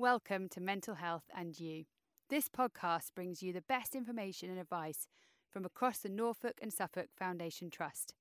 Welcome 0.00 0.48
to 0.50 0.60
Mental 0.60 0.94
Health 0.94 1.24
and 1.36 1.58
You. 1.58 1.82
This 2.30 2.48
podcast 2.48 3.16
brings 3.16 3.42
you 3.42 3.52
the 3.52 3.62
best 3.62 3.96
information 3.96 4.48
and 4.48 4.56
advice 4.56 5.08
from 5.50 5.64
across 5.64 5.98
the 5.98 6.08
Norfolk 6.08 6.60
and 6.62 6.72
Suffolk 6.72 7.08
Foundation 7.18 7.68
Trust. 7.68 8.14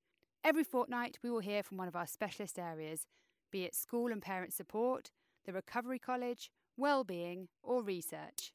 Every 0.43 0.63
fortnight, 0.63 1.19
we 1.21 1.29
will 1.29 1.41
hear 1.41 1.61
from 1.61 1.77
one 1.77 1.87
of 1.87 1.95
our 1.95 2.07
specialist 2.07 2.57
areas, 2.57 3.05
be 3.51 3.63
it 3.63 3.75
school 3.75 4.11
and 4.11 4.23
parent 4.23 4.53
support, 4.53 5.11
the 5.45 5.53
Recovery 5.53 5.99
College, 5.99 6.49
well-being, 6.77 7.47
or 7.61 7.84
research. 7.84 8.54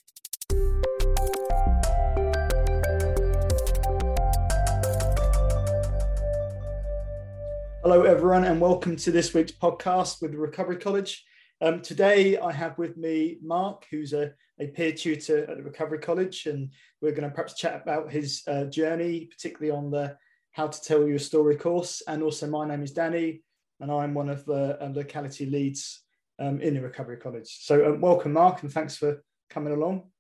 Hello, 7.84 8.02
everyone, 8.02 8.43
and 8.43 8.61
welcome 8.61 8.96
to 8.96 9.12
this 9.12 9.32
week's 9.32 9.52
podcast 9.52 10.20
with 10.20 10.32
the 10.32 10.39
Recovery 10.39 10.79
College. 10.79 11.25
Um, 11.62 11.80
today, 11.80 12.36
I 12.38 12.50
have 12.50 12.76
with 12.76 12.96
me 12.96 13.38
Mark, 13.40 13.86
who's 13.88 14.12
a, 14.12 14.32
a, 14.58 14.66
peer 14.66 14.90
tutor 14.90 15.48
at 15.48 15.57
the 15.57 15.62
Recovery 15.62 16.00
College, 16.00 16.46
and 16.46 16.72
we're 17.00 17.12
going 17.12 17.22
to 17.22 17.30
perhaps 17.30 17.54
chat 17.54 17.80
about 17.80 18.11
his 18.11 18.43
uh, 18.48 18.64
journey, 18.64 19.26
particularly 19.26 19.71
on 19.71 19.88
the 19.88 20.16
How 20.50 20.66
to 20.66 20.80
Tell 20.80 21.07
Your 21.07 21.21
Story 21.21 21.54
course. 21.54 22.02
And 22.08 22.21
also, 22.21 22.48
my 22.48 22.66
name 22.66 22.82
is 22.82 22.90
Danny, 22.90 23.44
and 23.79 23.93
I'm 23.93 24.12
one 24.12 24.29
of 24.29 24.44
the 24.44 24.76
uh, 24.82 24.88
locality 24.93 25.46
leads 25.46 26.02
um, 26.40 26.61
in 26.61 26.75
the 26.75 26.80
Recovery 26.80 27.18
College. 27.18 27.58
So, 27.61 27.93
um, 27.93 28.00
welcome, 28.00 28.32
Mark, 28.32 28.64
and 28.64 28.72
thanks 28.72 28.96
for 28.96 29.22
coming 29.49 29.72
along. 29.72 30.10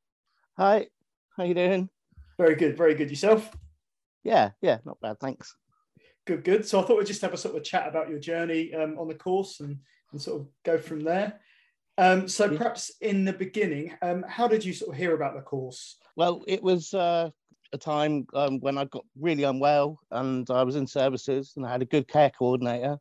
Hi, 0.58 0.86
how 1.36 1.42
you 1.42 1.54
doing? 1.54 1.88
Very 2.38 2.54
good, 2.54 2.76
very 2.76 2.94
good. 2.94 3.10
Yourself? 3.10 3.52
Yeah, 4.22 4.50
yeah, 4.60 4.78
not 4.84 5.00
bad, 5.00 5.18
thanks. 5.18 5.56
Good, 6.24 6.44
good. 6.44 6.64
So 6.68 6.78
I 6.78 6.84
thought 6.84 6.98
we'd 6.98 7.06
just 7.08 7.22
have 7.22 7.34
a 7.34 7.36
sort 7.36 7.56
of 7.56 7.64
chat 7.64 7.88
about 7.88 8.08
your 8.08 8.20
journey 8.20 8.72
um, 8.74 8.96
on 8.96 9.08
the 9.08 9.14
course 9.16 9.58
and, 9.58 9.78
and 10.12 10.20
sort 10.20 10.40
of 10.40 10.46
go 10.64 10.78
from 10.78 11.00
there. 11.00 11.40
Um, 11.98 12.26
so 12.26 12.48
perhaps 12.56 12.92
in 13.00 13.24
the 13.24 13.32
beginning, 13.32 13.92
um, 14.00 14.24
how 14.26 14.48
did 14.48 14.64
you 14.64 14.72
sort 14.72 14.92
of 14.92 14.96
hear 14.96 15.14
about 15.14 15.34
the 15.34 15.42
course? 15.42 15.96
Well, 16.16 16.42
it 16.48 16.62
was 16.62 16.94
uh, 16.94 17.30
a 17.72 17.78
time 17.78 18.26
um, 18.34 18.60
when 18.60 18.78
I 18.78 18.84
got 18.86 19.04
really 19.18 19.42
unwell 19.44 19.98
and 20.10 20.48
I 20.50 20.62
was 20.62 20.76
in 20.76 20.86
services 20.86 21.52
and 21.56 21.66
I 21.66 21.70
had 21.70 21.82
a 21.82 21.86
good 21.86 22.08
care 22.08 22.30
coordinator 22.30 22.98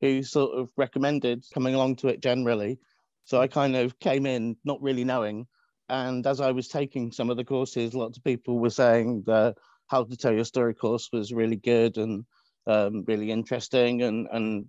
who 0.00 0.22
sort 0.22 0.58
of 0.58 0.70
recommended 0.76 1.44
coming 1.54 1.74
along 1.74 1.96
to 1.96 2.08
it 2.08 2.20
generally. 2.20 2.78
So 3.24 3.40
I 3.40 3.46
kind 3.46 3.76
of 3.76 3.98
came 3.98 4.26
in 4.26 4.56
not 4.64 4.82
really 4.82 5.04
knowing. 5.04 5.46
And 5.88 6.26
as 6.26 6.40
I 6.40 6.52
was 6.52 6.68
taking 6.68 7.12
some 7.12 7.30
of 7.30 7.36
the 7.36 7.44
courses, 7.44 7.94
lots 7.94 8.18
of 8.18 8.24
people 8.24 8.58
were 8.58 8.70
saying 8.70 9.22
the 9.26 9.54
How 9.86 10.04
to 10.04 10.16
Tell 10.16 10.32
Your 10.32 10.44
Story 10.44 10.74
course 10.74 11.08
was 11.12 11.32
really 11.32 11.56
good 11.56 11.96
and 11.96 12.24
um, 12.66 13.04
really 13.06 13.30
interesting. 13.30 14.02
And 14.02 14.28
and 14.32 14.66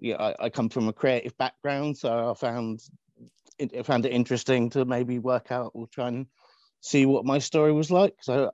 yeah, 0.00 0.16
I, 0.16 0.46
I, 0.46 0.50
come 0.50 0.68
from 0.68 0.88
a 0.88 0.92
creative 0.92 1.36
background, 1.36 1.96
so 1.96 2.30
I 2.30 2.34
found 2.34 2.80
it, 3.58 3.76
I 3.78 3.82
found 3.82 4.06
it 4.06 4.12
interesting 4.12 4.70
to 4.70 4.84
maybe 4.84 5.18
work 5.18 5.52
out 5.52 5.72
or 5.74 5.86
try 5.86 6.08
and 6.08 6.26
see 6.80 7.06
what 7.06 7.26
my 7.26 7.38
story 7.38 7.72
was 7.72 7.90
like. 7.90 8.14
So 8.22 8.50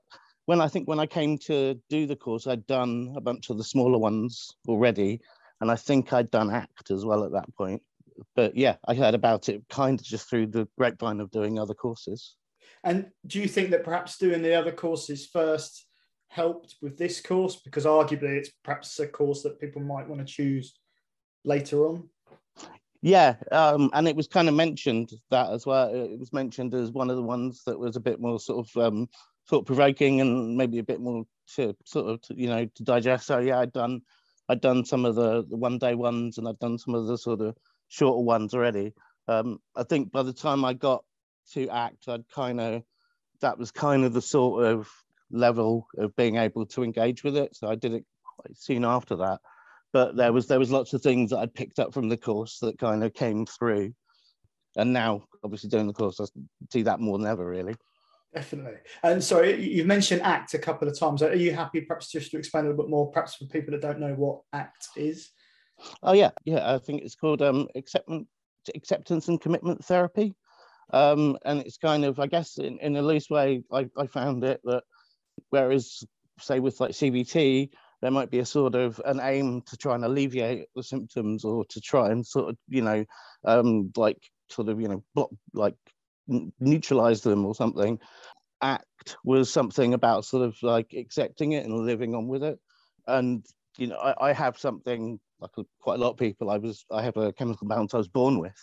when 0.47 0.61
I 0.61 0.69
think 0.69 0.89
when 0.89 1.01
I 1.01 1.07
came 1.07 1.39
to 1.47 1.81
do 1.89 2.07
the 2.07 2.17
course, 2.17 2.47
I'd 2.47 2.67
done 2.67 3.15
a 3.17 3.21
bunch 3.21 3.49
of 3.51 3.59
the 3.59 3.65
smaller 3.65 3.99
ones 3.99 4.51
already, 4.69 5.21
and 5.61 5.71
I 5.71 5.77
think 5.77 6.13
I'd 6.13 6.31
done 6.31 6.51
ACT 6.51 6.91
as 6.91 7.05
well 7.05 7.25
at 7.25 7.33
that 7.33 7.55
point. 7.57 7.83
But 8.35 8.57
yeah, 8.57 8.77
I 8.87 8.95
heard 8.95 9.15
about 9.15 9.49
it 9.49 9.63
kind 9.71 10.01
of 10.01 10.07
just 10.07 10.29
through 10.29 10.49
the 10.49 10.69
grapevine 10.77 11.21
of 11.21 11.31
doing 11.31 11.59
other 11.59 11.75
courses. 11.75 12.35
And 12.83 13.11
do 13.27 13.41
you 13.41 13.49
think 13.49 13.71
that 13.71 13.85
perhaps 13.85 14.19
doing 14.19 14.43
the 14.43 14.55
other 14.55 14.73
courses 14.73 15.27
first 15.27 15.87
helped 16.29 16.77
with 16.81 16.97
this 16.97 17.21
course? 17.21 17.57
Because 17.57 17.85
arguably 17.85 18.37
it's 18.37 18.51
perhaps 18.65 18.99
a 18.99 19.07
course 19.07 19.43
that 19.43 19.61
people 19.61 19.83
might 19.83 20.09
want 20.09 20.27
to 20.27 20.33
choose 20.33 20.75
later 21.47 21.87
on. 21.87 22.09
Yeah, 23.03 23.37
um, 23.53 23.91
and 23.95 24.09
it 24.09 24.17
was 24.17 24.27
kind 24.27 24.49
of 24.49 24.55
mentioned 24.55 25.13
that 25.31 25.51
as 25.51 25.65
well. 25.65 25.95
It 25.95 26.19
was 26.19 26.33
mentioned 26.33 26.75
as 26.75 26.91
one 26.91 27.09
of 27.09 27.17
the 27.17 27.23
ones 27.23 27.63
that 27.65 27.79
was 27.79 27.97
a 27.97 28.01
bit 28.01 28.21
more 28.21 28.41
sort 28.41 28.67
of 28.67 28.83
um, 28.83 29.09
thought 29.49 29.65
provoking 29.65 30.21
and 30.21 30.57
maybe 30.57 30.79
a 30.79 30.83
bit 30.85 31.01
more 31.01 31.25
to 31.55 31.77
sort 31.85 32.11
of 32.11 32.21
to, 32.23 32.35
you 32.37 32.49
know 32.49 32.67
to 32.75 32.83
digest. 32.83 33.27
So 33.27 33.39
yeah, 33.39 33.61
I'd 33.61 33.73
done 33.73 34.03
I'd 34.49 34.61
done 34.61 34.85
some 34.85 35.05
of 35.05 35.15
the, 35.15 35.45
the 35.49 35.57
one 35.57 35.79
day 35.79 35.95
ones 35.95 36.39
and 36.39 36.49
I'd 36.49 36.59
done 36.59 36.79
some 36.79 36.95
of 36.95 37.07
the 37.07 37.17
sort 37.17 37.41
of 37.41 37.57
shorter 37.89 38.23
ones 38.23 38.55
already. 38.55 38.93
Um, 39.29 39.61
I 39.77 39.85
think 39.85 40.11
by 40.11 40.23
the 40.23 40.33
time 40.33 40.65
I 40.65 40.73
got 40.73 41.05
to 41.53 41.69
act, 41.69 42.09
I'd 42.09 42.29
kind 42.29 42.61
of 42.61 42.83
that 43.41 43.59
was 43.59 43.71
kind 43.71 44.05
of 44.05 44.15
the 44.15 44.23
sort 44.23 44.65
of 44.65 44.89
level 45.31 45.87
of 45.99 46.17
being 46.17 46.37
able 46.37 46.67
to 46.67 46.83
engage 46.83 47.23
with 47.23 47.37
it. 47.37 47.55
So 47.55 47.69
I 47.69 47.75
did 47.75 47.93
it 47.93 48.05
quite 48.25 48.57
soon 48.57 48.85
after 48.85 49.17
that. 49.17 49.41
But 49.97 50.15
there 50.15 50.31
was 50.31 50.47
there 50.47 50.59
was 50.59 50.71
lots 50.71 50.93
of 50.93 51.01
things 51.01 51.31
that 51.31 51.39
I'd 51.39 51.55
picked 51.55 51.79
up 51.79 51.95
from 51.95 52.11
the 52.11 52.19
course 52.19 52.59
that 52.59 52.79
kind 52.79 53.03
of 53.03 53.15
came 53.15 53.47
through. 53.47 53.95
And 54.77 54.93
now, 54.93 55.25
obviously, 55.43 55.71
doing 55.71 55.87
the 55.87 55.95
course, 55.95 56.21
I 56.21 56.27
see 56.71 56.83
that 56.83 57.01
more 57.01 57.17
than 57.17 57.27
ever, 57.27 57.47
really. 57.47 57.75
Definitely. 58.35 58.77
And 59.03 59.25
sorry, 59.25 59.59
you've 59.59 59.87
mentioned 59.87 60.21
ACT 60.21 60.53
a 60.53 60.59
couple 60.59 60.87
of 60.87 60.99
times. 60.99 61.23
Are 61.23 61.35
you 61.35 61.55
happy, 61.55 61.81
perhaps, 61.81 62.13
just 62.13 62.31
to 62.33 62.37
explain 62.37 62.67
a 62.67 62.69
little 62.69 62.85
bit 62.85 62.91
more, 62.91 63.11
perhaps 63.11 63.37
for 63.37 63.47
people 63.47 63.73
that 63.73 63.81
don't 63.81 63.99
know 63.99 64.13
what 64.13 64.43
ACT 64.53 64.89
is? 64.97 65.31
Oh 66.03 66.13
yeah, 66.13 66.33
yeah. 66.45 66.75
I 66.75 66.77
think 66.77 67.01
it's 67.01 67.15
called 67.15 67.41
um, 67.41 67.67
acceptance, 67.75 68.29
acceptance 68.75 69.29
and 69.29 69.41
commitment 69.41 69.83
therapy. 69.83 70.35
Um, 70.93 71.39
and 71.47 71.61
it's 71.61 71.79
kind 71.79 72.05
of, 72.05 72.21
I 72.21 72.27
guess, 72.27 72.59
in, 72.59 72.79
in 72.81 72.97
a 72.97 73.03
loose 73.03 73.31
way, 73.31 73.63
I, 73.73 73.89
I 73.97 74.09
found 74.09 74.45
it 74.45 74.61
that 74.65 74.83
Whereas, 75.51 76.05
say, 76.41 76.61
with 76.61 76.81
like 76.81 76.93
CBT, 76.93 77.71
there 78.07 78.13
might 78.13 78.31
be 78.31 78.39
a 78.39 78.47
sort 78.47 78.77
of 78.77 79.01
an 79.05 79.19
aim 79.21 79.63
to 79.63 79.77
try 79.77 79.97
and 79.97 80.05
alleviate 80.05 80.67
the 80.77 80.83
symptoms 80.85 81.45
or 81.45 81.65
to 81.65 81.81
try 81.81 82.13
and 82.13 82.25
sort 82.25 82.51
of, 82.51 82.57
you 82.69 82.81
know, 82.81 83.05
um, 83.45 83.91
like 83.97 84.23
sort 84.49 84.69
of, 84.69 84.81
you 84.81 84.87
know, 84.87 85.03
block, 85.13 85.31
like 85.53 85.75
neutralize 86.61 87.23
them 87.23 87.45
or 87.45 87.53
something. 87.53 87.99
ACT 88.63 89.17
was 89.25 89.53
something 89.53 89.93
about 89.93 90.25
sort 90.25 90.45
of 90.47 90.57
like 90.63 90.95
accepting 90.97 91.51
it 91.51 91.65
and 91.65 91.85
living 91.85 92.15
on 92.15 92.29
with 92.29 92.45
it. 92.45 92.61
And, 93.09 93.45
you 93.77 93.89
know, 93.89 93.97
I, 93.97 94.29
I 94.29 94.33
have 94.33 94.57
something 94.57 95.19
like 95.41 95.51
quite 95.81 95.99
a 95.99 96.01
lot 96.01 96.11
of 96.11 96.17
people, 96.17 96.49
I 96.49 96.59
was, 96.59 96.85
I 96.93 97.03
have 97.03 97.17
a 97.17 97.33
chemical 97.33 97.67
balance 97.67 97.93
I 97.93 97.99
was 97.99 98.07
born 98.07 98.39
with. 98.39 98.55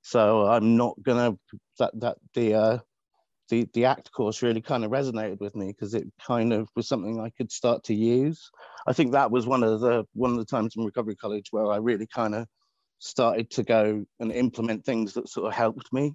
So 0.00 0.46
I'm 0.46 0.78
not 0.78 0.94
gonna 1.02 1.36
that 1.78 1.90
that 2.00 2.16
the 2.32 2.54
uh, 2.54 2.78
the 3.48 3.68
the 3.74 3.84
act 3.84 4.12
course 4.12 4.42
really 4.42 4.60
kind 4.60 4.84
of 4.84 4.90
resonated 4.90 5.40
with 5.40 5.54
me 5.56 5.68
because 5.68 5.94
it 5.94 6.06
kind 6.24 6.52
of 6.52 6.68
was 6.76 6.88
something 6.88 7.20
I 7.20 7.30
could 7.30 7.50
start 7.50 7.84
to 7.84 7.94
use. 7.94 8.50
I 8.86 8.92
think 8.92 9.12
that 9.12 9.30
was 9.30 9.46
one 9.46 9.62
of 9.62 9.80
the 9.80 10.04
one 10.12 10.32
of 10.32 10.38
the 10.38 10.44
times 10.44 10.74
in 10.76 10.84
recovery 10.84 11.16
college 11.16 11.46
where 11.50 11.70
I 11.70 11.76
really 11.76 12.06
kind 12.06 12.34
of 12.34 12.46
started 12.98 13.50
to 13.50 13.62
go 13.62 14.04
and 14.20 14.32
implement 14.32 14.84
things 14.84 15.14
that 15.14 15.28
sort 15.28 15.46
of 15.46 15.54
helped 15.54 15.92
me. 15.92 16.14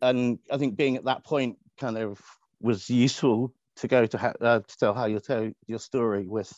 And 0.00 0.38
I 0.50 0.56
think 0.56 0.76
being 0.76 0.96
at 0.96 1.04
that 1.04 1.24
point 1.24 1.56
kind 1.78 1.98
of 1.98 2.20
was 2.60 2.88
useful 2.88 3.52
to 3.76 3.88
go 3.88 4.06
to, 4.06 4.18
ha- 4.18 4.32
uh, 4.40 4.60
to 4.60 4.76
tell 4.78 4.94
how 4.94 5.06
you 5.06 5.20
tell 5.20 5.50
your 5.66 5.78
story 5.78 6.26
with 6.26 6.52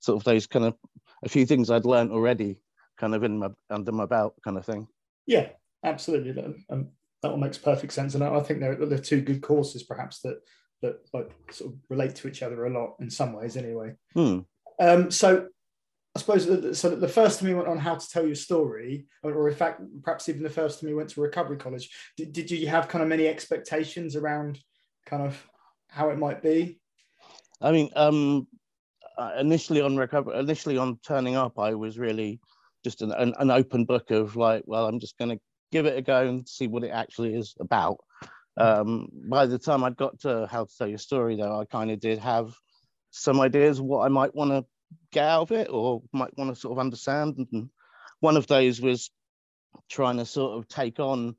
sort 0.00 0.20
of 0.20 0.24
those 0.24 0.46
kind 0.46 0.64
of 0.64 0.74
a 1.24 1.28
few 1.28 1.46
things 1.46 1.70
I'd 1.70 1.84
learned 1.84 2.10
already, 2.10 2.60
kind 2.98 3.14
of 3.14 3.22
in 3.22 3.38
my 3.38 3.48
under 3.70 3.92
my 3.92 4.06
belt, 4.06 4.34
kind 4.42 4.58
of 4.58 4.66
thing. 4.66 4.88
Yeah, 5.26 5.50
absolutely. 5.84 6.64
Um, 6.68 6.88
that 7.22 7.30
all 7.30 7.36
makes 7.36 7.58
perfect 7.58 7.92
sense. 7.92 8.14
And 8.14 8.24
I 8.24 8.40
think 8.40 8.60
they're, 8.60 8.74
they're 8.74 8.98
two 8.98 9.20
good 9.20 9.42
courses, 9.42 9.82
perhaps 9.82 10.20
that 10.20 10.40
that 10.82 10.96
like 11.12 11.30
sort 11.52 11.72
of 11.72 11.78
relate 11.88 12.16
to 12.16 12.28
each 12.28 12.42
other 12.42 12.64
a 12.64 12.70
lot 12.70 12.96
in 13.00 13.08
some 13.08 13.32
ways, 13.32 13.56
anyway. 13.56 13.94
Hmm. 14.14 14.40
Um, 14.80 15.10
so 15.10 15.46
I 16.14 16.18
suppose 16.18 16.78
so. 16.78 16.90
The 16.90 17.08
first 17.08 17.40
time 17.40 17.48
you 17.48 17.56
went 17.56 17.68
on 17.68 17.78
how 17.78 17.94
to 17.94 18.08
tell 18.08 18.26
your 18.26 18.34
story, 18.34 19.06
or 19.22 19.48
in 19.48 19.54
fact, 19.54 19.80
perhaps 20.02 20.28
even 20.28 20.42
the 20.42 20.50
first 20.50 20.80
time 20.80 20.90
you 20.90 20.96
went 20.96 21.08
to 21.10 21.20
recovery 21.20 21.56
college, 21.56 21.88
did, 22.16 22.32
did 22.32 22.50
you 22.50 22.66
have 22.68 22.88
kind 22.88 23.02
of 23.02 23.08
many 23.08 23.28
expectations 23.28 24.16
around 24.16 24.58
kind 25.06 25.22
of 25.22 25.42
how 25.88 26.10
it 26.10 26.18
might 26.18 26.42
be? 26.42 26.80
I 27.60 27.70
mean, 27.70 27.90
um, 27.94 28.48
uh, 29.16 29.32
initially 29.38 29.80
on 29.80 29.96
recovery, 29.96 30.38
initially 30.38 30.76
on 30.76 30.98
turning 31.06 31.36
up, 31.36 31.58
I 31.58 31.74
was 31.74 31.98
really 31.98 32.40
just 32.84 33.02
an, 33.02 33.12
an, 33.12 33.34
an 33.38 33.50
open 33.50 33.84
book 33.84 34.10
of 34.10 34.36
like, 34.36 34.64
well, 34.66 34.86
I'm 34.86 34.98
just 34.98 35.16
going 35.16 35.30
to 35.30 35.40
give 35.72 35.86
it 35.86 35.98
a 35.98 36.02
go 36.02 36.28
and 36.28 36.48
see 36.48 36.68
what 36.68 36.84
it 36.84 36.90
actually 36.90 37.34
is 37.34 37.54
about. 37.58 37.98
Um, 38.56 39.08
by 39.12 39.46
the 39.46 39.58
time 39.58 39.82
I'd 39.82 39.96
got 39.96 40.20
to 40.20 40.46
how 40.46 40.64
to 40.66 40.76
tell 40.76 40.86
your 40.86 40.98
story, 40.98 41.36
though, 41.36 41.58
I 41.58 41.64
kind 41.64 41.90
of 41.90 41.98
did 41.98 42.18
have 42.18 42.54
some 43.10 43.40
ideas 43.40 43.80
what 43.80 44.04
I 44.04 44.08
might 44.08 44.34
want 44.34 44.50
to 44.50 44.64
get 45.10 45.24
out 45.24 45.42
of 45.42 45.52
it 45.52 45.68
or 45.70 46.02
might 46.12 46.36
want 46.36 46.54
to 46.54 46.60
sort 46.60 46.72
of 46.72 46.78
understand. 46.78 47.46
And 47.52 47.70
one 48.20 48.36
of 48.36 48.46
those 48.46 48.80
was 48.80 49.10
trying 49.90 50.18
to 50.18 50.26
sort 50.26 50.58
of 50.58 50.68
take 50.68 51.00
on, 51.00 51.34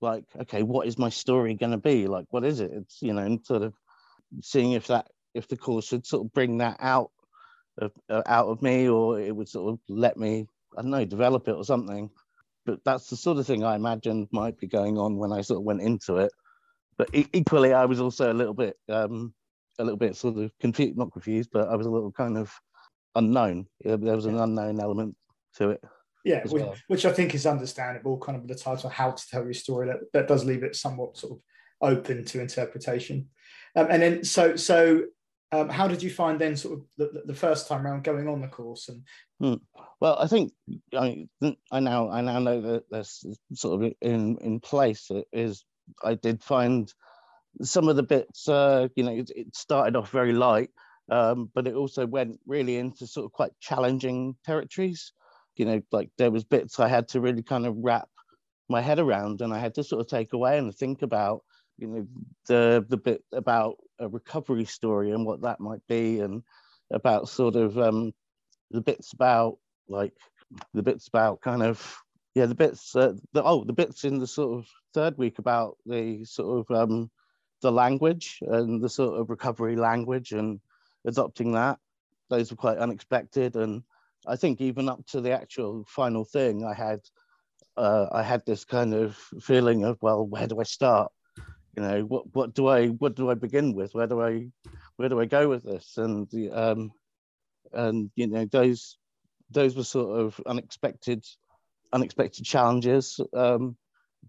like, 0.00 0.24
okay, 0.42 0.62
what 0.62 0.86
is 0.86 0.98
my 0.98 1.08
story 1.08 1.54
going 1.54 1.72
to 1.72 1.78
be? 1.78 2.06
Like, 2.06 2.26
what 2.30 2.44
is 2.44 2.60
it? 2.60 2.70
It's, 2.72 2.98
you 3.00 3.14
know, 3.14 3.22
and 3.22 3.44
sort 3.44 3.62
of 3.62 3.74
seeing 4.42 4.72
if 4.72 4.88
that, 4.88 5.08
if 5.34 5.48
the 5.48 5.56
course 5.56 5.86
should 5.86 6.06
sort 6.06 6.26
of 6.26 6.32
bring 6.32 6.58
that 6.58 6.76
out 6.80 7.10
of, 7.78 7.92
uh, 8.10 8.22
out 8.26 8.48
of 8.48 8.60
me 8.60 8.88
or 8.88 9.18
it 9.18 9.34
would 9.34 9.48
sort 9.48 9.72
of 9.72 9.80
let 9.88 10.18
me, 10.18 10.46
I 10.76 10.82
don't 10.82 10.90
know, 10.90 11.04
develop 11.06 11.48
it 11.48 11.56
or 11.56 11.64
something 11.64 12.10
but 12.68 12.84
that's 12.84 13.08
the 13.08 13.16
sort 13.16 13.38
of 13.38 13.46
thing 13.46 13.64
I 13.64 13.76
imagined 13.76 14.28
might 14.30 14.58
be 14.58 14.66
going 14.66 14.98
on 14.98 15.16
when 15.16 15.32
I 15.32 15.40
sort 15.40 15.60
of 15.60 15.64
went 15.64 15.80
into 15.80 16.16
it. 16.18 16.30
But 16.98 17.08
equally, 17.12 17.72
I 17.72 17.86
was 17.86 17.98
also 17.98 18.30
a 18.30 18.34
little 18.34 18.52
bit, 18.52 18.76
um, 18.90 19.32
a 19.78 19.84
little 19.84 19.96
bit 19.96 20.16
sort 20.16 20.36
of 20.36 20.52
confused, 20.60 20.98
not 20.98 21.12
confused, 21.12 21.48
but 21.50 21.68
I 21.68 21.76
was 21.76 21.86
a 21.86 21.90
little 21.90 22.12
kind 22.12 22.36
of 22.36 22.52
unknown. 23.14 23.68
There 23.82 23.96
was 23.96 24.26
an 24.26 24.38
unknown 24.38 24.80
element 24.80 25.16
to 25.56 25.70
it 25.70 25.80
Yeah, 26.24 26.42
which, 26.42 26.62
well. 26.62 26.74
which, 26.88 27.06
I 27.06 27.12
think 27.12 27.34
is 27.34 27.46
understandable, 27.46 28.18
kind 28.18 28.36
of 28.36 28.46
the 28.46 28.54
title, 28.54 28.90
how 28.90 29.12
to 29.12 29.28
tell 29.30 29.44
your 29.44 29.54
story. 29.54 29.86
That, 29.86 30.00
that 30.12 30.28
does 30.28 30.44
leave 30.44 30.62
it 30.62 30.76
somewhat 30.76 31.16
sort 31.16 31.32
of 31.32 31.38
open 31.80 32.22
to 32.22 32.40
interpretation. 32.40 33.28
Um, 33.76 33.86
and 33.88 34.02
then, 34.02 34.24
so 34.24 34.56
so, 34.56 35.04
um, 35.52 35.68
how 35.68 35.88
did 35.88 36.02
you 36.02 36.10
find 36.10 36.38
then, 36.38 36.56
sort 36.56 36.78
of 36.78 36.84
the, 36.96 37.22
the 37.24 37.34
first 37.34 37.68
time 37.68 37.86
around 37.86 38.04
going 38.04 38.28
on 38.28 38.40
the 38.40 38.48
course? 38.48 38.88
And 38.88 39.02
hmm. 39.40 39.82
well, 40.00 40.18
I 40.18 40.26
think 40.26 40.52
I, 40.94 41.26
I 41.72 41.80
now 41.80 42.10
I 42.10 42.20
now 42.20 42.38
know 42.38 42.60
that 42.60 42.84
there's 42.90 43.24
sort 43.54 43.82
of 43.82 43.92
in 44.00 44.38
in 44.38 44.60
place 44.60 45.10
is 45.32 45.64
I 46.04 46.14
did 46.14 46.42
find 46.42 46.92
some 47.62 47.88
of 47.88 47.96
the 47.96 48.02
bits. 48.02 48.48
Uh, 48.48 48.88
you 48.94 49.04
know, 49.04 49.12
it, 49.12 49.30
it 49.34 49.56
started 49.56 49.96
off 49.96 50.10
very 50.10 50.32
light, 50.32 50.70
um, 51.10 51.50
but 51.54 51.66
it 51.66 51.74
also 51.74 52.06
went 52.06 52.38
really 52.46 52.76
into 52.76 53.06
sort 53.06 53.26
of 53.26 53.32
quite 53.32 53.52
challenging 53.60 54.36
territories 54.44 55.12
you 55.58 55.64
know, 55.64 55.82
like 55.92 56.10
there 56.16 56.30
was 56.30 56.44
bits 56.44 56.78
I 56.78 56.88
had 56.88 57.08
to 57.08 57.20
really 57.20 57.42
kind 57.42 57.66
of 57.66 57.76
wrap 57.78 58.08
my 58.68 58.80
head 58.80 58.98
around 58.98 59.40
and 59.40 59.52
I 59.52 59.58
had 59.58 59.74
to 59.74 59.84
sort 59.84 60.00
of 60.00 60.06
take 60.06 60.32
away 60.32 60.56
and 60.58 60.74
think 60.74 61.02
about, 61.02 61.42
you 61.78 61.86
know, 61.86 62.06
the 62.46 62.84
the 62.88 62.96
bit 62.96 63.22
about 63.32 63.76
a 63.98 64.08
recovery 64.08 64.64
story 64.64 65.10
and 65.12 65.24
what 65.24 65.42
that 65.42 65.60
might 65.60 65.86
be 65.88 66.20
and 66.20 66.42
about 66.92 67.28
sort 67.28 67.56
of 67.56 67.78
um, 67.78 68.12
the 68.70 68.80
bits 68.80 69.12
about 69.12 69.58
like 69.88 70.12
the 70.74 70.82
bits 70.82 71.08
about 71.08 71.40
kind 71.40 71.62
of 71.62 71.96
yeah 72.34 72.46
the 72.46 72.54
bits 72.54 72.94
uh, 72.96 73.12
the 73.32 73.42
oh 73.42 73.64
the 73.64 73.72
bits 73.72 74.04
in 74.04 74.18
the 74.18 74.26
sort 74.26 74.58
of 74.58 74.66
third 74.94 75.16
week 75.18 75.38
about 75.38 75.76
the 75.86 76.24
sort 76.24 76.66
of 76.70 76.76
um, 76.76 77.10
the 77.62 77.72
language 77.72 78.38
and 78.42 78.82
the 78.82 78.88
sort 78.88 79.20
of 79.20 79.30
recovery 79.30 79.76
language 79.76 80.32
and 80.32 80.60
adopting 81.06 81.52
that 81.52 81.78
those 82.30 82.50
were 82.50 82.56
quite 82.56 82.78
unexpected 82.78 83.56
and 83.56 83.82
I 84.26 84.36
think 84.36 84.60
even 84.60 84.88
up 84.88 85.06
to 85.08 85.20
the 85.20 85.32
actual 85.32 85.84
final 85.88 86.24
thing, 86.24 86.64
I 86.64 86.74
had 86.74 87.00
uh, 87.76 88.06
I 88.10 88.22
had 88.22 88.44
this 88.44 88.64
kind 88.64 88.92
of 88.92 89.16
feeling 89.40 89.84
of 89.84 89.98
well, 90.02 90.26
where 90.26 90.46
do 90.46 90.60
I 90.60 90.64
start? 90.64 91.12
You 91.76 91.82
know, 91.82 92.00
what 92.02 92.34
what 92.34 92.54
do 92.54 92.66
I 92.66 92.88
what 92.88 93.14
do 93.14 93.30
I 93.30 93.34
begin 93.34 93.74
with? 93.74 93.94
Where 93.94 94.06
do 94.06 94.20
I 94.20 94.48
where 94.96 95.08
do 95.08 95.20
I 95.20 95.26
go 95.26 95.48
with 95.48 95.62
this? 95.62 95.96
And 95.96 96.28
um, 96.52 96.92
and 97.72 98.10
you 98.16 98.26
know 98.26 98.46
those 98.46 98.96
those 99.50 99.76
were 99.76 99.84
sort 99.84 100.20
of 100.20 100.40
unexpected 100.46 101.24
unexpected 101.92 102.44
challenges, 102.44 103.20
um, 103.34 103.76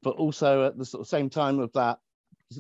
but 0.02 0.16
also 0.16 0.66
at 0.66 0.78
the 0.78 0.86
sort 0.86 1.02
of 1.02 1.08
same 1.08 1.30
time 1.30 1.60
of 1.60 1.72
that, 1.74 2.00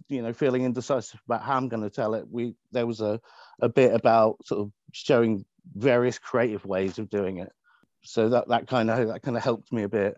you 0.08 0.22
know, 0.22 0.34
feeling 0.34 0.64
indecisive 0.64 1.22
about 1.26 1.44
how 1.44 1.56
I'm 1.56 1.70
going 1.70 1.84
to 1.84 1.90
tell 1.90 2.14
it. 2.16 2.26
We 2.30 2.56
there 2.72 2.88
was 2.88 3.02
a 3.02 3.20
a 3.62 3.70
bit 3.70 3.94
about 3.94 4.46
sort 4.46 4.62
of 4.62 4.72
showing 4.92 5.46
various 5.76 6.18
creative 6.20 6.66
ways 6.66 7.00
of 7.00 7.10
doing 7.10 7.38
it. 7.38 7.52
So 8.04 8.30
that 8.30 8.50
that 8.50 8.68
kind 8.68 8.90
of 8.90 9.08
that 9.10 9.22
kind 9.22 9.38
of 9.38 9.44
helped 9.44 9.72
me 9.72 9.84
a 9.84 9.90
bit. 9.90 10.16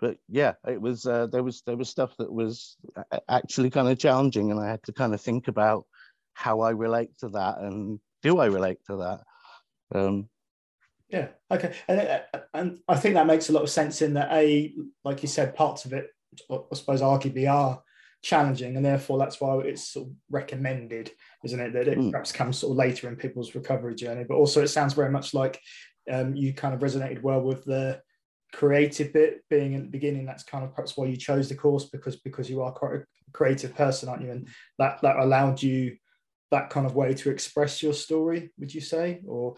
But 0.00 0.18
yeah, 0.28 0.54
it 0.66 0.80
was 0.80 1.06
uh, 1.06 1.26
there 1.26 1.42
was 1.42 1.62
there 1.62 1.76
was 1.76 1.88
stuff 1.88 2.16
that 2.18 2.32
was 2.32 2.76
actually 3.28 3.70
kind 3.70 3.88
of 3.88 3.98
challenging, 3.98 4.50
and 4.50 4.60
I 4.60 4.68
had 4.68 4.82
to 4.84 4.92
kind 4.92 5.12
of 5.12 5.20
think 5.20 5.48
about 5.48 5.86
how 6.34 6.60
I 6.60 6.70
relate 6.70 7.10
to 7.18 7.28
that 7.30 7.58
and 7.58 7.98
do 8.22 8.38
I 8.38 8.46
relate 8.46 8.78
to 8.86 8.96
that. 8.96 9.98
Um, 9.98 10.28
yeah. 11.08 11.28
Okay. 11.50 11.74
And 11.88 12.00
uh, 12.00 12.40
and 12.54 12.78
I 12.86 12.96
think 12.96 13.14
that 13.14 13.26
makes 13.26 13.48
a 13.48 13.52
lot 13.52 13.62
of 13.62 13.70
sense 13.70 14.02
in 14.02 14.14
that 14.14 14.30
a 14.32 14.72
like 15.04 15.22
you 15.22 15.28
said, 15.28 15.56
parts 15.56 15.84
of 15.84 15.92
it 15.92 16.10
I 16.50 16.74
suppose 16.74 17.00
arguably 17.00 17.50
are 17.50 17.82
challenging, 18.22 18.76
and 18.76 18.84
therefore 18.84 19.18
that's 19.18 19.40
why 19.40 19.58
it's 19.58 19.88
sort 19.88 20.08
of 20.08 20.12
recommended, 20.30 21.10
isn't 21.44 21.60
it? 21.60 21.72
That 21.72 21.88
it 21.88 21.98
mm. 21.98 22.10
perhaps 22.10 22.32
comes 22.32 22.58
sort 22.58 22.72
of 22.72 22.76
later 22.76 23.08
in 23.08 23.16
people's 23.16 23.54
recovery 23.54 23.94
journey. 23.94 24.24
But 24.28 24.36
also, 24.36 24.62
it 24.62 24.68
sounds 24.68 24.94
very 24.94 25.10
much 25.10 25.34
like 25.34 25.60
um, 26.10 26.34
you 26.34 26.52
kind 26.52 26.74
of 26.74 26.80
resonated 26.80 27.22
well 27.22 27.40
with 27.40 27.64
the 27.64 28.00
creative 28.52 29.12
bit 29.12 29.42
being 29.50 29.74
in 29.74 29.82
the 29.82 29.90
beginning. 29.90 30.26
That's 30.26 30.44
kind 30.44 30.64
of 30.64 30.74
perhaps 30.74 30.96
why 30.96 31.06
you 31.06 31.16
chose 31.16 31.48
the 31.48 31.54
course 31.54 31.84
because 31.86 32.16
because 32.16 32.48
you 32.48 32.62
are 32.62 32.72
quite 32.72 32.94
a 32.94 33.04
creative 33.32 33.74
person, 33.74 34.08
aren't 34.08 34.22
you? 34.22 34.30
And 34.30 34.48
that 34.78 35.00
that 35.02 35.16
allowed 35.16 35.62
you 35.62 35.96
that 36.50 36.70
kind 36.70 36.86
of 36.86 36.94
way 36.94 37.14
to 37.14 37.30
express 37.30 37.82
your 37.82 37.92
story. 37.92 38.50
Would 38.58 38.74
you 38.74 38.80
say, 38.80 39.20
or 39.26 39.56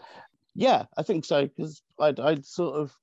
yeah, 0.55 0.85
I 0.97 1.03
think 1.03 1.25
so 1.25 1.47
because 1.47 1.81
I'd, 1.99 2.19
I'd 2.19 2.45
sort 2.45 2.75
of 2.75 2.93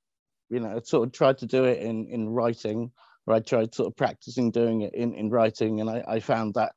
you 0.51 0.61
know 0.61 0.81
sort 0.85 1.07
of 1.07 1.13
tried 1.13 1.39
to 1.39 1.47
do 1.47 1.65
it 1.65 1.79
in 1.79 2.07
in 2.09 2.29
writing 2.29 2.93
or 3.29 3.35
I 3.35 3.41
tried 3.41 3.75
sort 3.75 3.89
of 3.89 3.97
practicing 3.97 4.51
doing 4.51 4.81
it 4.83 4.95
in, 4.95 5.13
in 5.15 5.29
writing, 5.29 5.81
and 5.81 5.91
I, 5.91 6.03
I 6.09 6.21
found 6.21 6.55
that 6.55 6.73